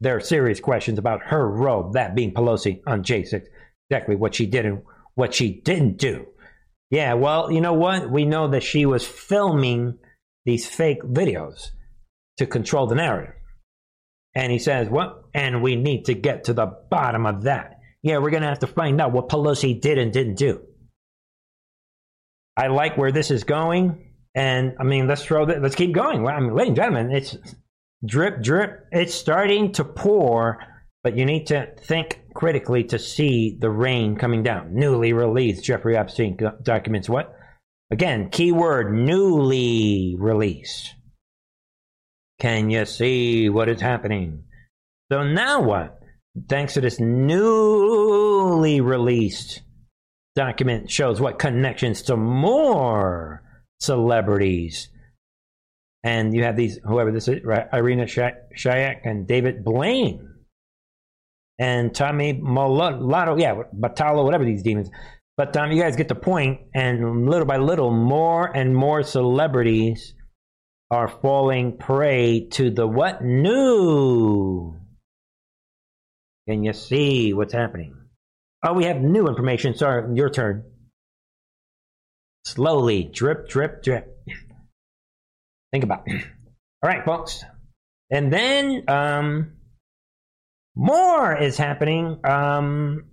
there 0.01 0.15
are 0.15 0.21
serious 0.21 0.59
questions 0.59 0.97
about 0.97 1.23
her 1.23 1.47
role, 1.47 1.91
that 1.91 2.15
being 2.15 2.33
Pelosi 2.33 2.81
on 2.87 3.03
J6, 3.03 3.43
exactly 3.89 4.15
what 4.15 4.35
she 4.35 4.45
did 4.45 4.65
and 4.65 4.83
what 5.15 5.33
she 5.33 5.59
didn't 5.61 5.97
do. 5.97 6.27
Yeah, 6.89 7.13
well, 7.15 7.51
you 7.51 7.61
know 7.61 7.73
what? 7.73 8.09
We 8.09 8.25
know 8.25 8.47
that 8.49 8.63
she 8.63 8.85
was 8.85 9.05
filming 9.05 9.97
these 10.45 10.65
fake 10.65 11.03
videos 11.03 11.67
to 12.37 12.47
control 12.47 12.87
the 12.87 12.95
narrative. 12.95 13.35
And 14.33 14.51
he 14.51 14.59
says, 14.59 14.89
What? 14.89 15.25
And 15.33 15.61
we 15.61 15.75
need 15.75 16.05
to 16.05 16.13
get 16.13 16.45
to 16.45 16.53
the 16.53 16.67
bottom 16.89 17.25
of 17.25 17.43
that. 17.43 17.79
Yeah, 18.01 18.19
we're 18.19 18.29
going 18.29 18.43
to 18.43 18.49
have 18.49 18.59
to 18.59 18.67
find 18.67 18.99
out 19.01 19.11
what 19.11 19.29
Pelosi 19.29 19.79
did 19.79 19.97
and 19.97 20.13
didn't 20.13 20.35
do. 20.35 20.61
I 22.55 22.67
like 22.67 22.97
where 22.97 23.11
this 23.11 23.31
is 23.31 23.43
going. 23.43 24.08
And 24.39 24.77
I 24.79 24.85
mean, 24.85 25.05
let's 25.05 25.25
throw 25.25 25.45
that. 25.47 25.61
Let's 25.61 25.75
keep 25.75 25.93
going. 25.93 26.25
I 26.25 26.39
mean, 26.39 26.55
ladies 26.55 26.69
and 26.69 26.77
gentlemen, 26.77 27.11
it's 27.11 27.35
drip, 28.05 28.41
drip. 28.41 28.85
It's 28.89 29.13
starting 29.13 29.73
to 29.73 29.83
pour, 29.83 30.59
but 31.03 31.17
you 31.17 31.25
need 31.25 31.47
to 31.47 31.67
think 31.81 32.21
critically 32.33 32.85
to 32.85 32.97
see 32.97 33.57
the 33.59 33.69
rain 33.69 34.15
coming 34.15 34.41
down. 34.41 34.73
Newly 34.73 35.11
released 35.11 35.65
Jeffrey 35.65 35.97
Epstein 35.97 36.37
documents. 36.63 37.09
What? 37.09 37.35
Again, 37.91 38.29
keyword 38.29 38.93
newly 38.93 40.15
released. 40.17 40.95
Can 42.39 42.69
you 42.69 42.85
see 42.85 43.49
what 43.49 43.67
is 43.67 43.81
happening? 43.81 44.45
So 45.11 45.23
now 45.23 45.61
what? 45.61 45.99
Thanks 46.47 46.75
to 46.75 46.81
this 46.81 46.97
newly 46.97 48.79
released 48.79 49.63
document 50.33 50.89
shows 50.89 51.19
what 51.19 51.39
connections 51.39 52.03
to 52.03 52.15
more 52.15 53.43
celebrities. 53.79 54.89
And 56.03 56.33
you 56.33 56.43
have 56.43 56.55
these, 56.55 56.79
whoever 56.83 57.11
this 57.11 57.27
is? 57.27 57.41
Irina 57.73 58.05
Shayk 58.05 58.95
and 59.03 59.27
David 59.27 59.63
Blaine 59.65 60.29
and 61.59 61.93
Tommy 61.93 62.33
Mulatto, 62.33 63.37
yeah, 63.37 63.63
Batalo, 63.77 64.23
whatever 64.23 64.45
these 64.45 64.63
demons. 64.63 64.89
But 65.35 65.55
um, 65.57 65.71
you 65.71 65.81
guys 65.81 65.95
get 65.95 66.07
the 66.07 66.15
point, 66.15 66.61
and 66.73 67.29
little 67.29 67.45
by 67.45 67.57
little, 67.57 67.91
more 67.91 68.45
and 68.45 68.75
more 68.75 69.03
celebrities 69.03 70.13
are 70.91 71.07
falling 71.07 71.77
prey 71.77 72.47
to 72.51 72.71
the 72.71 72.87
what 72.87 73.23
new? 73.23 74.75
Can 76.47 76.63
you 76.63 76.73
see 76.73 77.33
what's 77.33 77.53
happening? 77.53 77.95
Oh, 78.65 78.73
we 78.73 78.85
have 78.85 78.97
new 78.97 79.27
information. 79.27 79.75
Sorry, 79.75 80.15
your 80.15 80.29
turn. 80.29 80.63
Slowly, 82.45 83.03
drip, 83.03 83.47
drip, 83.49 83.83
drip. 83.83 84.17
Think 85.71 85.83
about 85.83 86.03
it. 86.07 86.25
All 86.81 86.89
right, 86.89 87.05
folks. 87.05 87.43
And 88.11 88.33
then 88.33 88.83
um, 88.87 89.53
more 90.75 91.35
is 91.35 91.57
happening. 91.57 92.19
Um, 92.23 93.05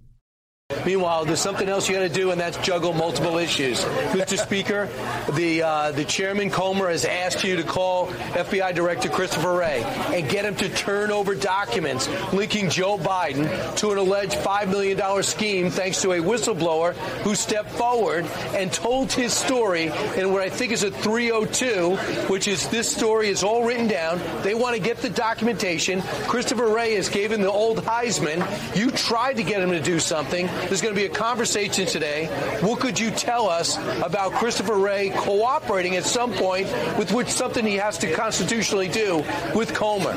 Meanwhile, 0.86 1.24
there's 1.24 1.40
something 1.40 1.68
else 1.68 1.88
you 1.88 1.94
got 1.94 2.02
to 2.02 2.08
do, 2.08 2.30
and 2.30 2.40
that's 2.40 2.56
juggle 2.58 2.92
multiple 2.92 3.38
issues. 3.38 3.84
Mr. 4.14 4.38
Speaker, 4.38 4.88
the 5.34 5.62
uh, 5.62 5.90
the 5.92 6.04
chairman 6.04 6.48
Comer 6.48 6.90
has 6.90 7.04
asked 7.04 7.42
you 7.42 7.56
to 7.56 7.64
call 7.64 8.06
FBI 8.06 8.72
Director 8.74 9.08
Christopher 9.08 9.56
Wray 9.56 9.82
and 10.12 10.28
get 10.28 10.44
him 10.44 10.54
to 10.56 10.68
turn 10.68 11.10
over 11.10 11.34
documents 11.34 12.08
linking 12.32 12.70
Joe 12.70 12.98
Biden 12.98 13.76
to 13.78 13.90
an 13.90 13.98
alleged 13.98 14.34
five 14.34 14.68
million 14.68 14.96
dollar 14.96 15.24
scheme, 15.24 15.70
thanks 15.70 16.02
to 16.02 16.12
a 16.12 16.18
whistleblower 16.18 16.94
who 17.22 17.34
stepped 17.34 17.70
forward 17.70 18.24
and 18.54 18.72
told 18.72 19.12
his 19.12 19.32
story 19.32 19.86
in 20.16 20.32
what 20.32 20.42
I 20.42 20.50
think 20.50 20.70
is 20.72 20.84
a 20.84 20.90
302, 20.90 21.96
which 22.28 22.46
is 22.46 22.68
this 22.68 22.90
story 22.90 23.28
is 23.28 23.42
all 23.42 23.64
written 23.64 23.88
down. 23.88 24.20
They 24.42 24.54
want 24.54 24.76
to 24.76 24.82
get 24.82 24.98
the 24.98 25.10
documentation. 25.10 26.02
Christopher 26.28 26.68
Wray 26.68 26.94
has 26.94 27.08
given 27.08 27.40
the 27.40 27.50
old 27.50 27.78
Heisman. 27.78 28.44
You 28.76 28.90
tried 28.90 29.34
to 29.34 29.42
get 29.42 29.60
him 29.60 29.70
to 29.70 29.80
do 29.80 29.98
something. 29.98 30.48
There's 30.68 30.80
going 30.80 30.94
to 30.94 31.00
be 31.00 31.06
a 31.06 31.14
conversation 31.14 31.86
today. 31.86 32.26
What 32.60 32.80
could 32.80 32.98
you 32.98 33.10
tell 33.10 33.48
us 33.48 33.76
about 34.02 34.32
Christopher 34.32 34.78
Wray 34.78 35.10
cooperating 35.10 35.96
at 35.96 36.04
some 36.04 36.32
point 36.32 36.66
with 36.98 37.12
which 37.12 37.28
something 37.28 37.64
he 37.64 37.76
has 37.76 37.98
to 37.98 38.12
constitutionally 38.12 38.88
do 38.88 39.24
with 39.54 39.74
Comer? 39.74 40.16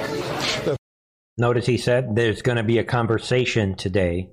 Notice 1.37 1.65
he 1.65 1.77
said 1.77 2.15
there's 2.15 2.41
going 2.41 2.57
to 2.57 2.63
be 2.63 2.79
a 2.79 2.83
conversation 2.83 3.75
today. 3.75 4.29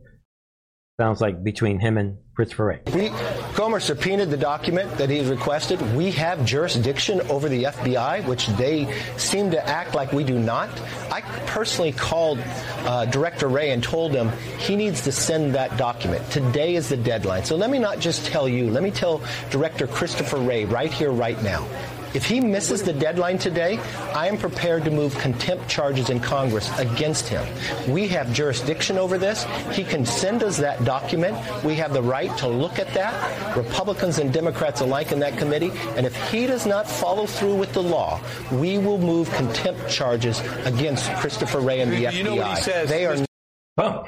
Sounds 0.98 1.20
like 1.20 1.44
between 1.44 1.78
him 1.78 1.98
and 1.98 2.18
Christopher. 2.36 2.78
We, 2.92 3.08
Comer 3.54 3.80
subpoenaed 3.80 4.28
the 4.28 4.36
document 4.36 4.90
that 4.98 5.08
he's 5.08 5.28
requested. 5.28 5.80
We 5.96 6.10
have 6.12 6.44
jurisdiction 6.44 7.22
over 7.22 7.48
the 7.48 7.64
FBI, 7.64 8.26
which 8.26 8.46
they 8.48 8.94
seem 9.16 9.50
to 9.52 9.66
act 9.66 9.94
like 9.94 10.12
we 10.12 10.22
do 10.22 10.38
not. 10.38 10.68
I 11.10 11.22
personally 11.46 11.92
called 11.92 12.38
uh, 12.84 13.06
Director 13.06 13.48
Wray 13.48 13.70
and 13.70 13.82
told 13.82 14.12
him 14.12 14.30
he 14.58 14.76
needs 14.76 15.00
to 15.04 15.12
send 15.12 15.54
that 15.54 15.78
document. 15.78 16.30
Today 16.30 16.74
is 16.74 16.90
the 16.90 16.98
deadline. 16.98 17.46
So 17.46 17.56
let 17.56 17.70
me 17.70 17.78
not 17.78 18.00
just 18.00 18.26
tell 18.26 18.46
you, 18.46 18.70
let 18.70 18.82
me 18.82 18.90
tell 18.90 19.22
Director 19.48 19.86
Christopher 19.86 20.36
Wray 20.36 20.66
right 20.66 20.92
here, 20.92 21.12
right 21.12 21.42
now. 21.42 21.66
If 22.16 22.24
he 22.24 22.40
misses 22.40 22.82
the 22.82 22.94
deadline 22.94 23.36
today, 23.36 23.76
I 24.14 24.26
am 24.26 24.38
prepared 24.38 24.84
to 24.84 24.90
move 24.90 25.14
contempt 25.18 25.68
charges 25.68 26.08
in 26.08 26.18
Congress 26.18 26.66
against 26.78 27.28
him. 27.28 27.46
We 27.92 28.08
have 28.08 28.32
jurisdiction 28.32 28.96
over 28.96 29.18
this. 29.18 29.44
He 29.72 29.84
can 29.84 30.06
send 30.06 30.42
us 30.42 30.56
that 30.56 30.82
document. 30.86 31.36
We 31.62 31.74
have 31.74 31.92
the 31.92 32.00
right 32.00 32.34
to 32.38 32.48
look 32.48 32.78
at 32.78 32.88
that, 32.94 33.54
Republicans 33.54 34.18
and 34.18 34.32
Democrats 34.32 34.80
alike 34.80 35.12
in 35.12 35.18
that 35.18 35.36
committee. 35.36 35.72
And 35.96 36.06
if 36.06 36.16
he 36.30 36.46
does 36.46 36.64
not 36.64 36.88
follow 36.88 37.26
through 37.26 37.56
with 37.56 37.74
the 37.74 37.82
law, 37.82 38.18
we 38.50 38.78
will 38.78 38.96
move 38.96 39.30
contempt 39.34 39.90
charges 39.90 40.40
against 40.64 41.12
Christopher 41.16 41.60
Wray 41.60 41.82
and 41.82 41.92
the 41.92 42.00
you 42.00 42.08
FBI. 42.08 42.24
know 42.24 42.34
what 42.36 42.56
he 42.56 42.62
says, 42.62 42.88
they 42.88 43.04
are 43.04 43.16
Oh. 43.76 44.06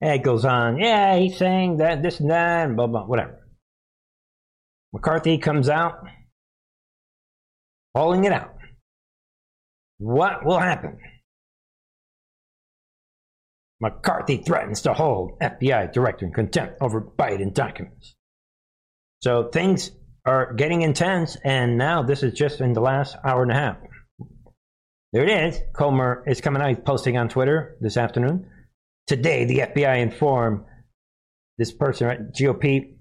And 0.00 0.12
it 0.12 0.22
goes 0.22 0.44
on. 0.44 0.78
Yeah, 0.78 1.16
he's 1.16 1.36
saying 1.36 1.78
that, 1.78 2.02
this 2.02 2.20
and 2.20 2.30
that, 2.30 2.66
and 2.66 2.76
blah, 2.76 2.86
blah, 2.86 3.04
whatever. 3.04 3.46
McCarthy 4.92 5.38
comes 5.38 5.68
out, 5.68 5.98
calling 7.94 8.24
it 8.24 8.32
out. 8.32 8.54
What 9.98 10.44
will 10.44 10.58
happen? 10.58 10.98
McCarthy 13.80 14.38
threatens 14.38 14.82
to 14.82 14.94
hold 14.94 15.38
FBI 15.40 15.92
director 15.92 16.26
in 16.26 16.32
contempt 16.32 16.78
over 16.80 17.00
Biden 17.00 17.52
documents. 17.52 18.14
So 19.20 19.48
things 19.48 19.90
are 20.24 20.52
getting 20.52 20.82
intense, 20.82 21.36
and 21.44 21.76
now 21.76 22.02
this 22.02 22.22
is 22.22 22.32
just 22.34 22.60
in 22.60 22.72
the 22.72 22.80
last 22.80 23.16
hour 23.24 23.42
and 23.42 23.50
a 23.50 23.54
half. 23.54 23.76
There 25.12 25.24
it 25.24 25.30
is. 25.30 25.60
Comer 25.74 26.22
is 26.26 26.40
coming 26.40 26.60
out. 26.62 26.68
He's 26.68 26.78
posting 26.84 27.16
on 27.16 27.28
Twitter 27.28 27.76
this 27.80 27.96
afternoon. 27.96 28.48
Today, 29.08 29.46
the 29.46 29.60
FBI 29.60 30.00
informed 30.02 30.64
this 31.56 31.72
person, 31.72 32.06
right? 32.06 32.20
GOP, 32.38 32.94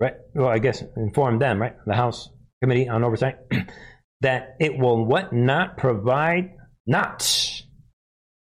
right? 0.00 0.14
Well, 0.34 0.48
I 0.48 0.58
guess 0.58 0.82
informed 0.96 1.42
them, 1.42 1.60
right? 1.60 1.76
The 1.86 1.94
House 1.94 2.30
Committee 2.62 2.88
on 2.88 3.04
Oversight, 3.04 3.36
that 4.22 4.56
it 4.58 4.78
will 4.78 5.04
what 5.04 5.34
not 5.34 5.76
provide, 5.76 6.54
not 6.86 7.62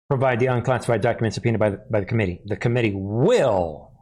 provide 0.09 0.41
the 0.41 0.47
unclassified 0.47 1.03
documents 1.03 1.35
subpoenaed 1.35 1.61
by 1.61 1.71
the, 1.71 1.85
by 1.91 2.01
the 2.01 2.07
committee. 2.07 2.41
The 2.47 2.57
committee 2.57 2.95
will 2.95 3.93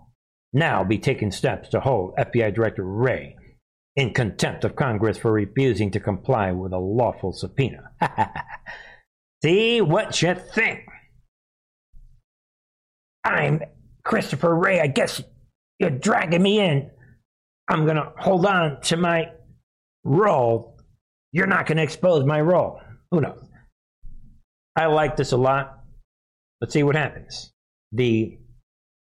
now 0.52 0.84
be 0.84 0.98
taking 0.98 1.32
steps 1.32 1.70
to 1.70 1.80
hold 1.80 2.14
FBI 2.16 2.54
Director 2.54 2.84
Wray 2.84 3.34
in 3.96 4.14
contempt 4.14 4.64
of 4.64 4.76
Congress 4.76 5.18
for 5.18 5.32
refusing 5.32 5.90
to 5.90 6.00
comply 6.00 6.52
with 6.52 6.72
a 6.72 6.78
lawful 6.78 7.32
subpoena. 7.32 7.90
See 9.42 9.80
what 9.80 10.22
you 10.22 10.34
think. 10.34 10.84
I'm 13.28 13.60
Christopher 14.04 14.54
Wray. 14.54 14.80
I 14.80 14.86
guess 14.86 15.22
you're 15.78 15.90
dragging 15.90 16.42
me 16.42 16.60
in. 16.60 16.90
I'm 17.68 17.84
going 17.84 17.96
to 17.96 18.10
hold 18.16 18.46
on 18.46 18.80
to 18.82 18.96
my 18.96 19.32
role. 20.02 20.78
You're 21.32 21.46
not 21.46 21.66
going 21.66 21.76
to 21.76 21.82
expose 21.82 22.24
my 22.24 22.40
role. 22.40 22.80
Who 23.10 23.20
knows? 23.20 23.44
I 24.74 24.86
like 24.86 25.16
this 25.16 25.32
a 25.32 25.36
lot. 25.36 25.80
Let's 26.60 26.72
see 26.72 26.82
what 26.82 26.96
happens. 26.96 27.52
The 27.92 28.38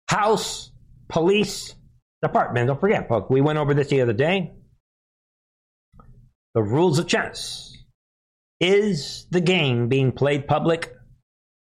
House 0.08 0.70
Police 1.08 1.74
Department, 2.22 2.66
don't 2.66 2.80
forget, 2.80 3.08
folks, 3.08 3.30
we 3.30 3.40
went 3.40 3.58
over 3.58 3.72
this 3.72 3.88
the 3.88 4.02
other 4.02 4.12
day. 4.12 4.52
The 6.54 6.62
rules 6.62 6.98
of 6.98 7.06
chess. 7.06 7.74
Is 8.60 9.26
the 9.30 9.40
game 9.40 9.88
being 9.88 10.12
played 10.12 10.46
public 10.46 10.94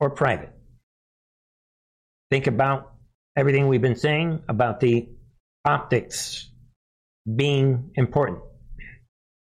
or 0.01 0.09
private? 0.09 0.56
Think 2.31 2.47
about 2.47 2.93
everything 3.37 3.69
we've 3.69 3.83
been 3.83 3.97
saying 3.97 4.43
about 4.49 4.81
the 4.81 5.09
optics 5.65 6.51
being 7.35 7.91
important. 7.95 8.41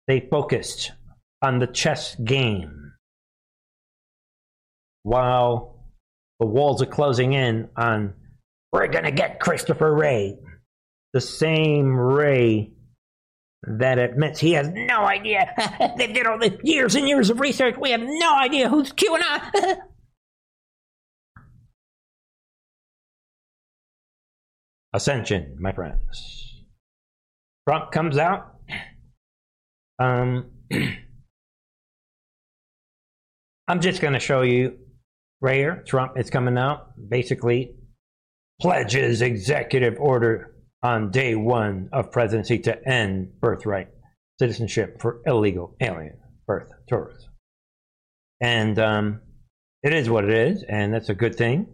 They 0.07 0.21
focused 0.21 0.93
on 1.43 1.59
the 1.59 1.67
chess 1.67 2.15
game 2.17 2.93
while 5.03 5.85
the 6.41 6.47
walls 6.47 6.83
are 6.83 6.87
closing 6.87 7.33
in 7.33 7.69
on 7.77 8.15
we're 8.73 8.89
going 8.89 9.05
to 9.05 9.11
get 9.11 9.41
Christopher 9.41 9.95
Wray. 9.95 10.39
The 11.15 11.21
same 11.23 11.97
Wray 11.97 12.73
that 13.63 13.99
admits 13.99 14.39
he 14.39 14.53
has 14.53 14.69
no 14.69 15.05
idea. 15.05 15.53
they 15.97 16.13
did 16.13 16.27
all 16.27 16.39
the 16.39 16.59
years 16.63 16.95
and 16.95 17.09
years 17.09 17.31
of 17.31 17.41
research. 17.41 17.77
We 17.81 17.91
have 17.91 18.03
no 18.03 18.35
idea 18.35 18.69
who's 18.69 18.93
QAnon. 18.93 19.79
Ascension, 24.95 25.57
my 25.59 25.73
friends. 25.73 26.65
Trump 27.69 27.93
comes 27.93 28.17
out. 28.17 28.55
Um, 29.99 30.51
I'm 33.69 33.81
just 33.81 34.01
going 34.01 34.15
to 34.15 34.21
show 34.21 34.43
you 34.43 34.79
right 35.41 35.57
here. 35.57 35.85
Trump 35.87 36.19
is 36.19 36.31
coming 36.31 36.57
out. 36.57 36.93
Basically, 37.11 37.75
pledges 38.61 39.21
executive 39.21 39.97
order 39.99 40.55
on 40.83 41.11
day 41.11 41.35
one 41.35 41.91
of 41.93 42.11
presidency 42.11 42.59
to 42.61 42.89
end 42.89 43.39
birthright 43.41 43.89
citizenship 44.39 45.01
for 45.01 45.21
illegal 45.27 45.77
alien 45.81 46.17
birth 46.47 46.71
tourists. 46.89 47.29
And 48.41 48.79
um, 48.79 49.21
it 49.83 49.93
is 49.93 50.09
what 50.09 50.25
it 50.25 50.31
is, 50.31 50.65
and 50.67 50.95
that's 50.95 51.09
a 51.09 51.15
good 51.15 51.35
thing. 51.35 51.67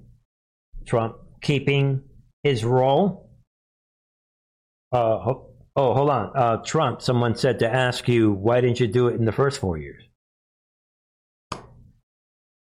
Trump 0.87 1.17
keeping 1.43 2.03
his 2.45 2.64
role. 2.64 3.30
Uh, 4.92 5.18
ho- 5.18 5.51
oh, 5.74 5.95
hold 5.95 6.11
on. 6.11 6.32
Uh, 6.36 6.57
Trump, 6.59 7.03
someone 7.03 7.34
said 7.34 7.59
to 7.61 7.68
ask 7.68 8.07
you, 8.07 8.32
why 8.32 8.61
didn't 8.61 8.78
you 8.78 8.86
do 8.86 9.09
it 9.09 9.16
in 9.16 9.24
the 9.24 9.32
first 9.32 9.59
four 9.61 9.76
years? 9.76 10.05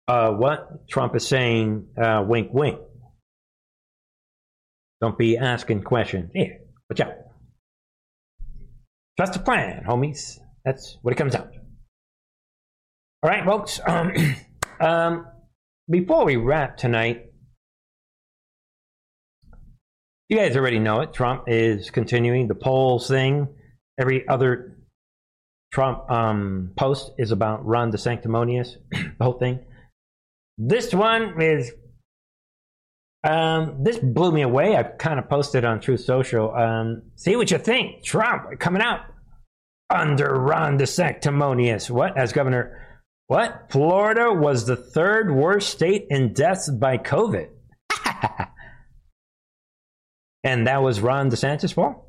Uh, 0.07 0.31
what? 0.31 0.87
Trump 0.89 1.15
is 1.15 1.27
saying, 1.27 1.89
uh, 2.01 2.23
wink, 2.25 2.49
wink. 2.53 2.79
Don't 5.01 5.17
be 5.17 5.37
asking 5.37 5.83
questions. 5.83 6.31
Here, 6.33 6.59
watch 6.89 7.01
out. 7.01 7.13
Trust 9.17 9.33
the 9.33 9.39
plan, 9.39 9.83
homies. 9.87 10.39
That's 10.63 10.97
what 11.01 11.11
it 11.11 11.17
comes 11.17 11.35
out. 11.35 11.49
All 13.21 13.29
right, 13.29 13.45
folks. 13.45 13.79
Um, 13.85 14.13
um, 14.79 15.27
before 15.89 16.25
we 16.25 16.37
wrap 16.37 16.77
tonight, 16.77 17.26
you 20.29 20.37
guys 20.37 20.57
already 20.57 20.79
know 20.79 21.01
it. 21.01 21.13
Trump 21.13 21.45
is 21.47 21.89
continuing 21.89 22.47
the 22.47 22.55
polls 22.55 23.07
thing. 23.07 23.47
Every 23.99 24.27
other 24.27 24.77
Trump 25.71 26.09
um, 26.09 26.71
post 26.77 27.11
is 27.17 27.31
about 27.31 27.65
Ron 27.65 27.91
DeSanctimonious, 27.91 28.75
the 28.91 29.23
whole 29.23 29.37
thing. 29.37 29.59
This 30.57 30.93
one 30.93 31.41
is 31.41 31.71
um, 33.23 33.83
this 33.83 33.97
blew 33.99 34.31
me 34.31 34.41
away. 34.41 34.75
I 34.75 34.83
kind 34.83 35.19
of 35.19 35.29
posted 35.29 35.65
on 35.65 35.79
Truth 35.79 36.01
Social. 36.01 36.53
Um, 36.53 37.03
see 37.15 37.35
what 37.35 37.51
you 37.51 37.57
think. 37.57 38.03
Trump 38.03 38.59
coming 38.59 38.81
out 38.81 39.01
under 39.89 40.33
Ron 40.33 40.77
DeSanctimonious. 40.77 41.89
What? 41.89 42.17
As 42.17 42.31
governor 42.33 43.03
What? 43.27 43.67
Florida 43.69 44.33
was 44.33 44.65
the 44.65 44.75
third 44.75 45.33
worst 45.33 45.69
state 45.69 46.07
in 46.09 46.33
deaths 46.33 46.69
by 46.69 46.97
COVID. 46.97 47.49
and 50.47 50.65
that 50.67 50.81
was 50.81 51.01
Ron 51.01 51.29
DeSantis' 51.29 51.73
fault? 51.73 52.05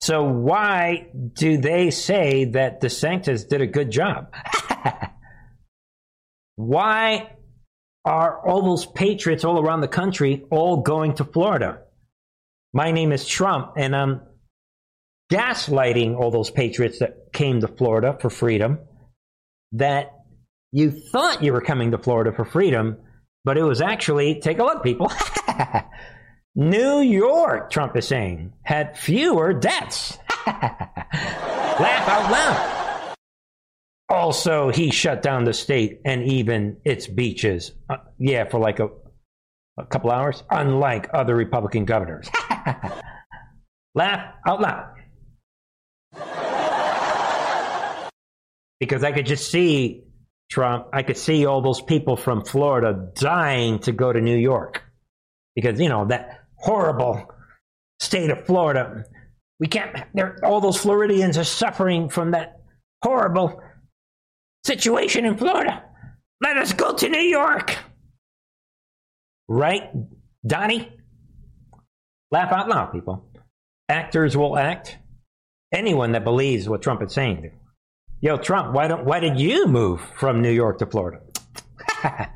So 0.00 0.22
why 0.24 1.08
do 1.34 1.58
they 1.58 1.90
say 1.90 2.46
that 2.46 2.80
DeSantis 2.80 3.46
did 3.46 3.60
a 3.60 3.66
good 3.66 3.90
job? 3.90 4.32
why 6.56 7.32
are 8.06 8.40
all 8.46 8.62
those 8.62 8.86
patriots 8.86 9.44
all 9.44 9.60
around 9.60 9.82
the 9.82 9.88
country 9.88 10.46
all 10.50 10.78
going 10.78 11.16
to 11.16 11.24
Florida? 11.24 11.80
My 12.72 12.90
name 12.90 13.12
is 13.12 13.26
Trump, 13.26 13.72
and 13.76 13.94
I'm 13.94 14.22
gaslighting 15.30 16.16
all 16.16 16.30
those 16.30 16.50
patriots 16.50 17.00
that 17.00 17.34
came 17.34 17.60
to 17.60 17.68
Florida 17.68 18.16
for 18.18 18.30
freedom 18.30 18.78
that 19.72 20.12
you 20.72 20.90
thought 20.90 21.42
you 21.42 21.52
were 21.52 21.60
coming 21.60 21.90
to 21.90 21.98
Florida 21.98 22.32
for 22.32 22.46
freedom, 22.46 22.96
but 23.44 23.58
it 23.58 23.62
was 23.62 23.82
actually, 23.82 24.40
take 24.40 24.58
a 24.58 24.64
look, 24.64 24.82
people. 24.82 25.12
New 26.58 26.98
York, 26.98 27.70
Trump 27.70 27.96
is 27.96 28.08
saying, 28.08 28.52
had 28.62 28.98
fewer 28.98 29.52
deaths. 29.52 30.18
Laugh 30.48 32.08
out 32.08 32.32
loud. 32.32 33.14
Also, 34.08 34.68
he 34.68 34.90
shut 34.90 35.22
down 35.22 35.44
the 35.44 35.52
state 35.52 36.00
and 36.04 36.24
even 36.24 36.78
its 36.84 37.06
beaches. 37.06 37.70
Uh, 37.88 37.98
yeah, 38.18 38.48
for 38.48 38.58
like 38.58 38.80
a, 38.80 38.88
a 39.78 39.86
couple 39.86 40.10
hours, 40.10 40.42
unlike 40.50 41.08
other 41.14 41.36
Republican 41.36 41.84
governors. 41.84 42.28
Laugh 43.94 44.34
out 44.44 44.60
loud. 44.60 44.94
Because 48.80 49.04
I 49.04 49.12
could 49.12 49.26
just 49.26 49.48
see 49.48 50.02
Trump, 50.50 50.88
I 50.92 51.04
could 51.04 51.18
see 51.18 51.46
all 51.46 51.62
those 51.62 51.80
people 51.80 52.16
from 52.16 52.44
Florida 52.44 53.10
dying 53.14 53.78
to 53.80 53.92
go 53.92 54.12
to 54.12 54.20
New 54.20 54.36
York. 54.36 54.82
Because, 55.54 55.80
you 55.80 55.88
know, 55.88 56.06
that 56.06 56.37
horrible 56.58 57.30
state 58.00 58.30
of 58.30 58.44
Florida. 58.46 59.04
We 59.60 59.66
can't, 59.66 59.96
all 60.42 60.60
those 60.60 60.76
Floridians 60.76 61.36
are 61.36 61.44
suffering 61.44 62.08
from 62.08 62.32
that 62.32 62.60
horrible 63.02 63.60
situation 64.64 65.24
in 65.24 65.36
Florida. 65.36 65.84
Let 66.42 66.56
us 66.56 66.72
go 66.72 66.94
to 66.94 67.08
New 67.08 67.20
York. 67.20 67.76
Right, 69.48 69.90
Donnie? 70.46 70.92
Laugh 72.30 72.52
out 72.52 72.68
loud, 72.68 72.92
people. 72.92 73.30
Actors 73.88 74.36
will 74.36 74.56
act. 74.56 74.98
Anyone 75.72 76.12
that 76.12 76.24
believes 76.24 76.68
what 76.68 76.82
Trump 76.82 77.02
is 77.02 77.12
saying. 77.12 77.50
Yo, 78.20 78.36
Trump, 78.36 78.74
why 78.74 78.88
don't 78.88 79.04
why 79.04 79.20
did 79.20 79.38
you 79.38 79.66
move 79.66 80.00
from 80.16 80.42
New 80.42 80.50
York 80.50 80.78
to 80.78 80.86
Florida? 80.86 81.20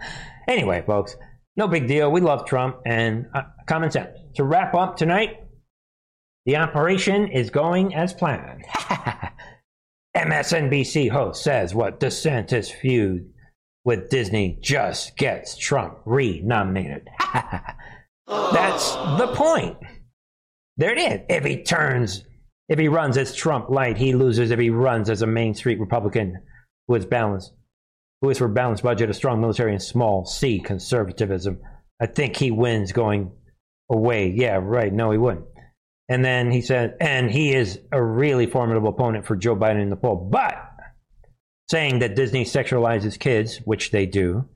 anyway, 0.49 0.83
folks, 0.87 1.17
no 1.57 1.69
big 1.69 1.87
deal. 1.87 2.11
We 2.11 2.21
love 2.21 2.47
Trump 2.47 2.77
and 2.87 3.27
uh, 3.35 3.43
common 3.67 3.91
sense. 3.91 4.19
To 4.37 4.45
wrap 4.45 4.75
up 4.75 4.97
tonight, 4.97 5.37
the 6.47 6.57
operation 6.57 7.29
is 7.29 7.51
going 7.51 7.95
as 7.95 8.13
planned. 8.13 8.65
MSNBC 10.17 11.11
host 11.11 11.43
says 11.43 11.75
what 11.75 12.01
DeSantis 12.01 12.71
feud 12.71 13.31
with 13.85 14.11
Disney 14.11 14.59
just 14.61 15.17
gets 15.17 15.57
Trump 15.57 15.99
re-nominated. 16.05 17.09
That's 18.27 18.95
the 18.95 19.33
point. 19.35 19.77
There 20.77 20.93
it 20.93 20.99
is. 20.99 21.21
If 21.29 21.45
he 21.45 21.63
turns 21.63 22.25
if 22.69 22.79
he 22.79 22.89
runs 22.89 23.19
as 23.19 23.35
Trump 23.35 23.69
light, 23.69 23.99
he 23.99 24.15
loses. 24.15 24.51
If 24.51 24.59
he 24.59 24.71
runs 24.71 25.11
as 25.11 25.21
a 25.21 25.27
Main 25.27 25.55
Street 25.55 25.79
Republican 25.79 26.41
who 26.89 26.95
is 26.95 27.05
balanced, 27.05 27.53
who 28.23 28.31
is 28.31 28.39
for 28.39 28.49
balanced 28.49 28.85
budget, 28.85 29.11
a 29.11 29.15
strong 29.15 29.41
military, 29.41 29.73
and 29.73 29.83
small 29.83 30.25
C 30.25 30.61
conservatism, 30.61 31.61
I 32.01 32.07
think 32.07 32.37
he 32.37 32.51
wins 32.51 32.93
going 32.93 33.33
away. 33.91 34.31
Yeah, 34.31 34.61
right. 34.63 34.93
No, 34.93 35.11
he 35.11 35.19
wouldn't. 35.19 35.47
And 36.09 36.25
then 36.25 36.51
he 36.51 36.63
said, 36.63 36.97
and 37.01 37.31
he 37.31 37.53
is 37.53 37.81
a 37.91 38.03
really 38.03 38.47
formidable 38.47 38.91
opponent 38.91 39.27
for 39.27 39.37
Joe 39.37 39.57
Biden 39.57 39.83
in 39.83 39.91
the 39.91 39.97
poll. 39.97 40.29
But 40.31 40.55
saying 41.71 41.99
that 41.99 42.17
Disney 42.17 42.45
sexualizes 42.45 43.19
kids, 43.19 43.59
which 43.65 43.91
they 43.91 44.07
do, 44.07 44.49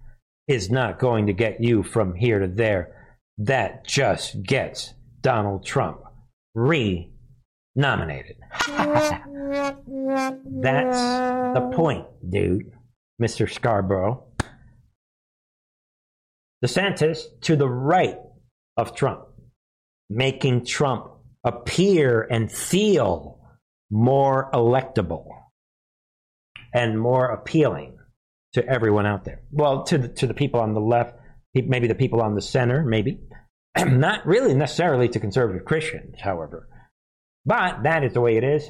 is 0.48 0.70
not 0.70 0.98
going 0.98 1.26
to 1.26 1.32
get 1.32 1.60
you 1.60 1.82
from 1.82 2.14
here 2.14 2.38
to 2.38 2.46
there. 2.46 2.92
That 3.38 3.86
just 3.86 4.42
gets 4.42 4.94
Donald 5.20 5.64
Trump 5.64 6.00
re 6.54 7.10
nominated. 7.74 8.36
That's 8.66 9.10
the 11.54 11.70
point, 11.74 12.06
dude, 12.28 12.72
Mr. 13.20 13.50
Scarborough. 13.50 14.24
DeSantis 16.64 17.22
to 17.42 17.56
the 17.56 17.68
right 17.68 18.18
of 18.76 18.94
Trump, 18.94 19.26
making 20.08 20.64
Trump 20.64 21.12
appear 21.44 22.22
and 22.22 22.50
feel 22.50 23.40
more 23.90 24.50
electable 24.52 25.26
and 26.74 26.98
more 26.98 27.26
appealing 27.26 27.96
to 28.54 28.66
everyone 28.66 29.06
out 29.06 29.24
there. 29.24 29.42
Well, 29.50 29.84
to 29.84 29.98
the, 29.98 30.08
to 30.08 30.26
the 30.26 30.34
people 30.34 30.60
on 30.60 30.74
the 30.74 30.80
left, 30.80 31.14
maybe 31.54 31.88
the 31.88 31.94
people 31.94 32.20
on 32.20 32.34
the 32.34 32.42
center, 32.42 32.82
maybe. 32.84 33.20
Not 33.78 34.26
really 34.26 34.54
necessarily 34.54 35.08
to 35.10 35.20
conservative 35.20 35.64
Christians, 35.64 36.16
however. 36.20 36.68
But 37.44 37.84
that 37.84 38.02
is 38.02 38.14
the 38.14 38.20
way 38.20 38.36
it 38.36 38.44
is. 38.44 38.68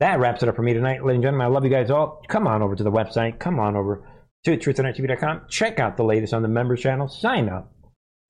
That 0.00 0.18
wraps 0.18 0.42
it 0.42 0.48
up 0.48 0.56
for 0.56 0.62
me 0.62 0.72
tonight, 0.72 1.04
ladies 1.04 1.16
and 1.16 1.24
gentlemen. 1.24 1.46
I 1.46 1.50
love 1.50 1.62
you 1.62 1.70
guys 1.70 1.90
all. 1.90 2.22
Come 2.26 2.46
on 2.46 2.62
over 2.62 2.74
to 2.74 2.82
the 2.82 2.90
website. 2.90 3.38
Come 3.38 3.60
on 3.60 3.76
over 3.76 4.08
to 4.44 4.56
truthtonittv.com. 4.56 5.42
Check 5.50 5.78
out 5.78 5.98
the 5.98 6.04
latest 6.04 6.32
on 6.32 6.40
the 6.40 6.48
members 6.48 6.80
channel. 6.80 7.06
Sign 7.06 7.50
up. 7.50 7.70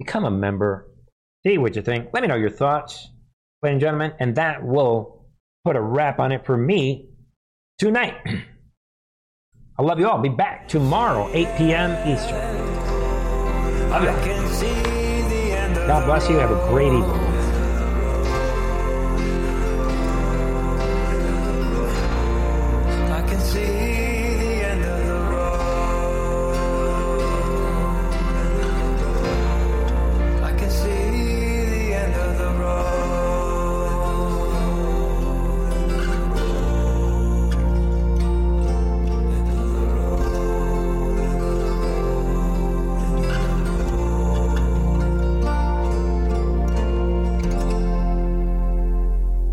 Become 0.01 0.25
a 0.25 0.31
member. 0.33 0.89
See 1.47 1.59
what 1.59 1.77
you 1.77 1.83
think. 1.83 2.09
Let 2.13 2.23
me 2.23 2.29
know 2.29 2.35
your 2.35 2.51
thoughts, 2.51 3.09
ladies 3.63 3.75
and 3.75 3.81
gentlemen. 3.81 4.13
And 4.19 4.35
that 4.35 4.65
will 4.65 5.27
put 5.65 5.77
a 5.77 5.81
wrap 5.81 6.19
on 6.19 6.33
it 6.33 6.45
for 6.45 6.57
me 6.57 7.11
tonight. 7.79 8.17
I 9.79 9.83
love 9.83 10.01
you 10.01 10.09
all. 10.09 10.19
Be 10.19 10.29
back 10.29 10.67
tomorrow, 10.67 11.31
8 11.33 11.57
p.m. 11.57 12.09
Eastern. 12.09 12.71
Love 13.91 14.03
you. 14.03 14.09
God 15.87 16.05
bless 16.05 16.29
you. 16.29 16.37
Have 16.37 16.51
a 16.51 16.69
great 16.69 16.93
evening. 16.93 17.30